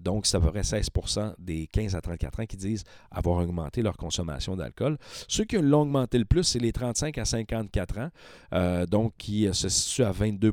donc, 0.00 0.26
c'est 0.26 0.36
à 0.36 0.40
peu 0.40 0.50
près 0.50 0.60
16% 0.60 1.34
des 1.38 1.66
15 1.68 1.94
à 1.94 2.02
34 2.02 2.40
ans 2.40 2.46
qui 2.46 2.58
disent 2.58 2.84
avoir 3.10 3.38
augmenté 3.38 3.80
leur 3.80 3.96
consommation 3.96 4.56
d'alcool. 4.56 4.98
Ceux 5.26 5.44
qui 5.44 5.56
l'ont 5.56 5.82
augmenté 5.82 6.18
le 6.18 6.26
plus, 6.26 6.44
c'est 6.44 6.58
les 6.58 6.72
35 6.72 7.16
à 7.16 7.24
54 7.24 7.98
ans, 7.98 8.84
donc 8.86 9.14
qui 9.16 9.48
se 9.52 9.70
situent 9.70 10.04
à 10.04 10.12
22 10.12 10.52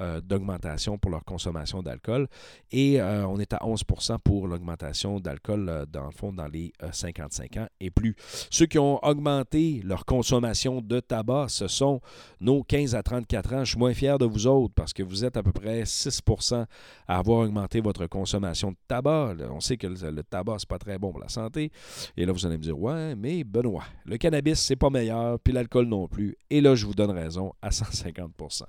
euh, 0.00 0.20
d'augmentation 0.20 0.96
pour 0.96 1.10
leur 1.10 1.24
consommation 1.24 1.82
d'alcool. 1.82 2.26
Et 2.70 3.00
euh, 3.00 3.26
on 3.26 3.38
est 3.38 3.52
à 3.52 3.58
11% 3.58 4.18
pour 4.18 4.46
l'augmentation 4.46 5.20
d'alcool, 5.20 5.68
euh, 5.68 5.84
dans 5.84 6.06
le 6.06 6.10
fond, 6.10 6.32
dans 6.32 6.46
les 6.46 6.72
55 6.90 7.56
ans 7.58 7.66
et 7.80 7.90
plus. 7.90 8.14
Ceux 8.50 8.66
qui 8.66 8.78
ont 8.78 8.98
augmenté 9.04 9.82
leur 9.84 10.06
consommation 10.06 10.80
de 10.80 11.00
tabac, 11.00 11.46
ce 11.48 11.68
sont 11.68 12.00
nos 12.40 12.62
15 12.62 12.94
à 12.94 13.02
34 13.02 13.54
ans. 13.54 13.64
Je 13.64 13.70
suis 13.70 13.78
moins 13.78 13.92
fier 13.92 14.16
de 14.16 14.24
vous 14.24 14.46
autres 14.46 14.72
parce 14.74 14.92
que 14.94 15.02
vous 15.02 15.24
êtes 15.24 15.36
à 15.36 15.42
peu 15.42 15.52
près 15.52 15.82
6% 15.82 16.64
à 17.06 17.18
avoir 17.18 17.40
augmenté 17.40 17.80
votre 17.80 18.06
consommation 18.06 18.70
de 18.70 18.76
tabac. 18.88 19.34
On 19.50 19.60
sait 19.60 19.76
que 19.76 19.86
le, 19.86 20.22
tabac, 20.22 20.56
c'est 20.60 20.68
pas 20.68 20.78
très 20.78 20.98
bon 20.98 21.10
pour 21.10 21.20
la 21.20 21.28
santé. 21.28 21.70
Et 22.16 22.24
là, 22.24 22.32
vous 22.32 22.46
allez 22.46 22.56
me 22.56 22.62
dire, 22.62 22.78
ouais, 22.78 23.14
mais 23.16 23.44
Benoît, 23.44 23.84
le 24.06 24.16
cannabis, 24.16 24.60
c'est 24.60 24.76
pas 24.76 24.88
meilleur, 24.88 25.38
puis 25.40 25.52
l'alcool 25.52 25.86
non 25.86 26.08
plus. 26.08 26.36
Et 26.48 26.60
là, 26.60 26.74
je 26.74 26.86
vous 26.86 26.94
donne 26.94 27.10
raison 27.10 27.52
à 27.60 27.68
150% 27.68 28.62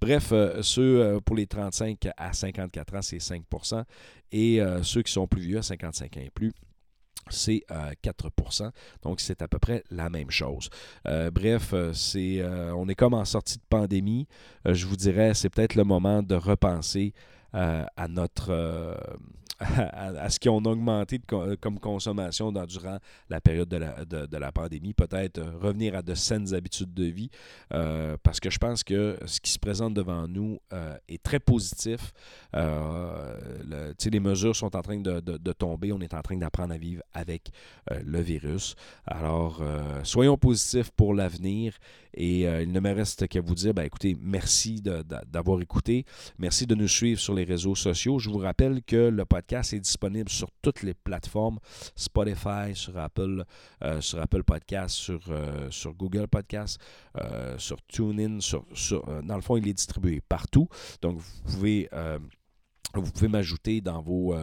Bref, 0.00 0.32
ceux 0.68 1.00
euh, 1.00 1.20
pour 1.20 1.36
les 1.36 1.46
35 1.46 2.08
à 2.16 2.32
54 2.32 2.94
ans, 2.94 3.02
c'est 3.02 3.18
5% 3.18 3.84
Et 4.32 4.60
euh, 4.60 4.82
ceux 4.82 5.02
qui 5.02 5.12
sont 5.12 5.26
plus 5.26 5.42
vieux, 5.42 5.58
à 5.58 5.62
55 5.62 6.16
ans 6.16 6.20
et 6.20 6.30
plus, 6.30 6.52
c'est 7.30 7.64
4% 8.02 8.70
Donc, 9.02 9.20
c'est 9.20 9.42
à 9.42 9.48
peu 9.48 9.58
près 9.58 9.84
la 9.90 10.08
même 10.08 10.30
chose. 10.30 10.70
bref, 11.04 11.74
c'est, 11.92 12.42
on 12.74 12.88
est 12.88 12.94
comme 12.94 13.12
en 13.12 13.26
sortie 13.26 13.58
de 13.58 13.62
pandémie. 13.68 14.26
je 14.64 14.86
vous 14.86 14.96
dirais, 14.96 15.34
c'est 15.34 15.50
peut-être 15.50 15.74
le 15.74 15.84
moment 15.84 16.22
de 16.22 16.34
repenser 16.34 17.12
à 17.52 18.08
notre 18.08 18.96
à, 19.60 20.30
ce 20.30 20.38
qu'on 20.38 20.64
a 20.64 20.68
augmenté 20.68 21.20
comme 21.60 21.80
consommation 21.80 22.52
durant 22.52 22.98
la 23.28 23.40
période 23.40 23.68
de 23.68 23.76
la, 23.76 24.04
de, 24.04 24.36
la 24.36 24.52
pandémie. 24.52 24.94
Peut-être 24.94 25.38
euh, 25.38 25.58
revenir 25.60 25.96
à 25.96 26.02
de 26.02 26.14
saines 26.14 26.54
habitudes 26.54 26.94
de 26.94 27.04
vie 27.04 27.30
euh, 27.74 28.16
parce 28.22 28.38
que 28.38 28.50
je 28.50 28.58
pense 28.58 28.84
que 28.84 29.18
ce 29.26 29.40
qui 29.40 29.50
se 29.50 29.58
présente 29.58 29.94
devant 29.94 30.28
nous 30.28 30.60
euh, 30.72 30.96
est 31.08 31.22
très 31.22 31.40
positif. 31.40 32.12
les 34.10 34.20
mesures 34.20 34.56
sont 34.56 34.74
en 34.74 34.82
train 34.82 35.00
de, 35.00 35.20
de, 35.20 35.52
tomber. 35.52 35.92
On 35.92 36.00
est 36.00 36.14
en 36.14 36.22
train 36.22 36.36
d'apprendre 36.36 36.72
à 36.72 36.78
vivre 36.78 37.02
avec 37.12 37.50
le 37.90 38.20
virus. 38.20 38.74
Alors, 39.06 39.62
soyons 40.02 40.38
positifs 40.38 40.90
pour 40.90 41.14
l'avenir 41.14 41.74
et 42.14 42.42
il 42.42 42.72
ne 42.72 42.80
me 42.80 42.92
reste 42.92 43.28
qu'à 43.28 43.40
vous 43.40 43.54
dire, 43.54 43.74
ben, 43.74 43.82
écoutez, 43.82 44.16
merci 44.20 44.80
d'avoir 44.80 45.60
écouté. 45.60 46.04
Merci 46.38 46.66
de 46.66 46.74
nous 46.74 46.88
suivre 46.88 47.20
sur 47.20 47.34
les 47.38 47.44
réseaux 47.44 47.74
sociaux. 47.74 48.18
Je 48.18 48.30
vous 48.30 48.38
rappelle 48.38 48.82
que 48.82 49.08
le 49.08 49.24
podcast 49.24 49.72
est 49.72 49.80
disponible 49.80 50.28
sur 50.28 50.48
toutes 50.62 50.82
les 50.82 50.94
plateformes 50.94 51.58
Spotify, 51.94 52.74
sur 52.74 52.96
Apple, 52.98 53.44
euh, 53.82 54.00
sur 54.00 54.20
Apple 54.20 54.42
Podcast, 54.42 54.94
sur, 54.94 55.20
euh, 55.28 55.70
sur 55.70 55.94
Google 55.94 56.26
Podcast, 56.28 56.80
euh, 57.16 57.56
sur 57.58 57.78
TuneIn. 57.86 58.40
Sur, 58.40 58.64
dans 59.22 59.36
le 59.36 59.42
fond, 59.42 59.56
il 59.56 59.68
est 59.68 59.74
distribué 59.74 60.20
partout. 60.20 60.68
Donc, 61.02 61.18
vous 61.18 61.52
pouvez. 61.52 61.88
Vous 62.94 63.12
pouvez 63.12 63.28
m'ajouter 63.28 63.80
dans, 63.80 64.00
vos, 64.00 64.34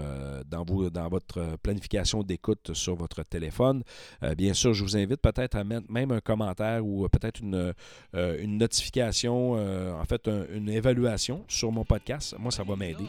dans, 0.46 0.64
vos, 0.64 0.90
dans 0.90 1.10
votre 1.10 1.58
planification 1.64 2.24
d'écoute 2.24 2.74
sur 2.74 2.96
votre 2.96 3.24
téléphone. 3.24 3.84
bien 4.38 4.54
sûr, 4.54 4.74
je 4.74 4.84
vous 4.84 4.96
invite 4.96 5.20
peut-être 5.20 5.56
à 5.56 5.64
mettre 5.64 5.92
même 5.92 6.12
un 6.12 6.22
commentaire 6.22 6.86
ou 6.86 7.08
peut-être 7.10 7.42
une, 7.42 7.74
une 8.14 8.58
notification, 8.58 9.54
en 9.54 10.06
fait, 10.06 10.30
une 10.54 10.70
évaluation 10.70 11.44
sur 11.48 11.72
mon 11.72 11.84
podcast. 11.84 12.36
Moi, 12.38 12.52
ça 12.52 12.64
va 12.64 12.76
m'aider 12.76 13.08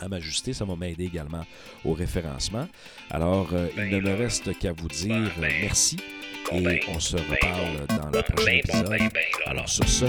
à 0.00 0.08
m'ajuster. 0.08 0.52
Ça 0.52 0.64
va 0.64 0.76
m'aider 0.76 1.04
également 1.04 1.44
au 1.84 1.92
référencement. 1.92 2.68
Alors, 3.10 3.48
euh, 3.52 3.68
il 3.76 3.88
ne 3.88 4.00
me 4.00 4.14
reste 4.14 4.56
qu'à 4.58 4.72
vous 4.72 4.88
dire 4.88 5.30
merci 5.38 5.96
et 6.52 6.80
on 6.88 7.00
se 7.00 7.16
reparle 7.16 7.86
dans 7.88 8.10
le 8.10 8.22
prochain 8.22 8.52
épisode. 8.52 9.12
Alors, 9.46 9.68
sur 9.68 9.88
ce, 9.88 10.06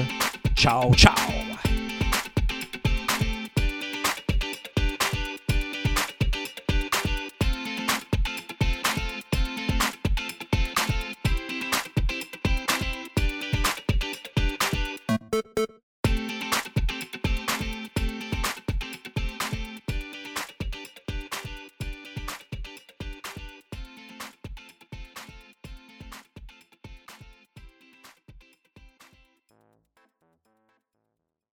ciao, 0.56 0.94
ciao! 0.94 1.55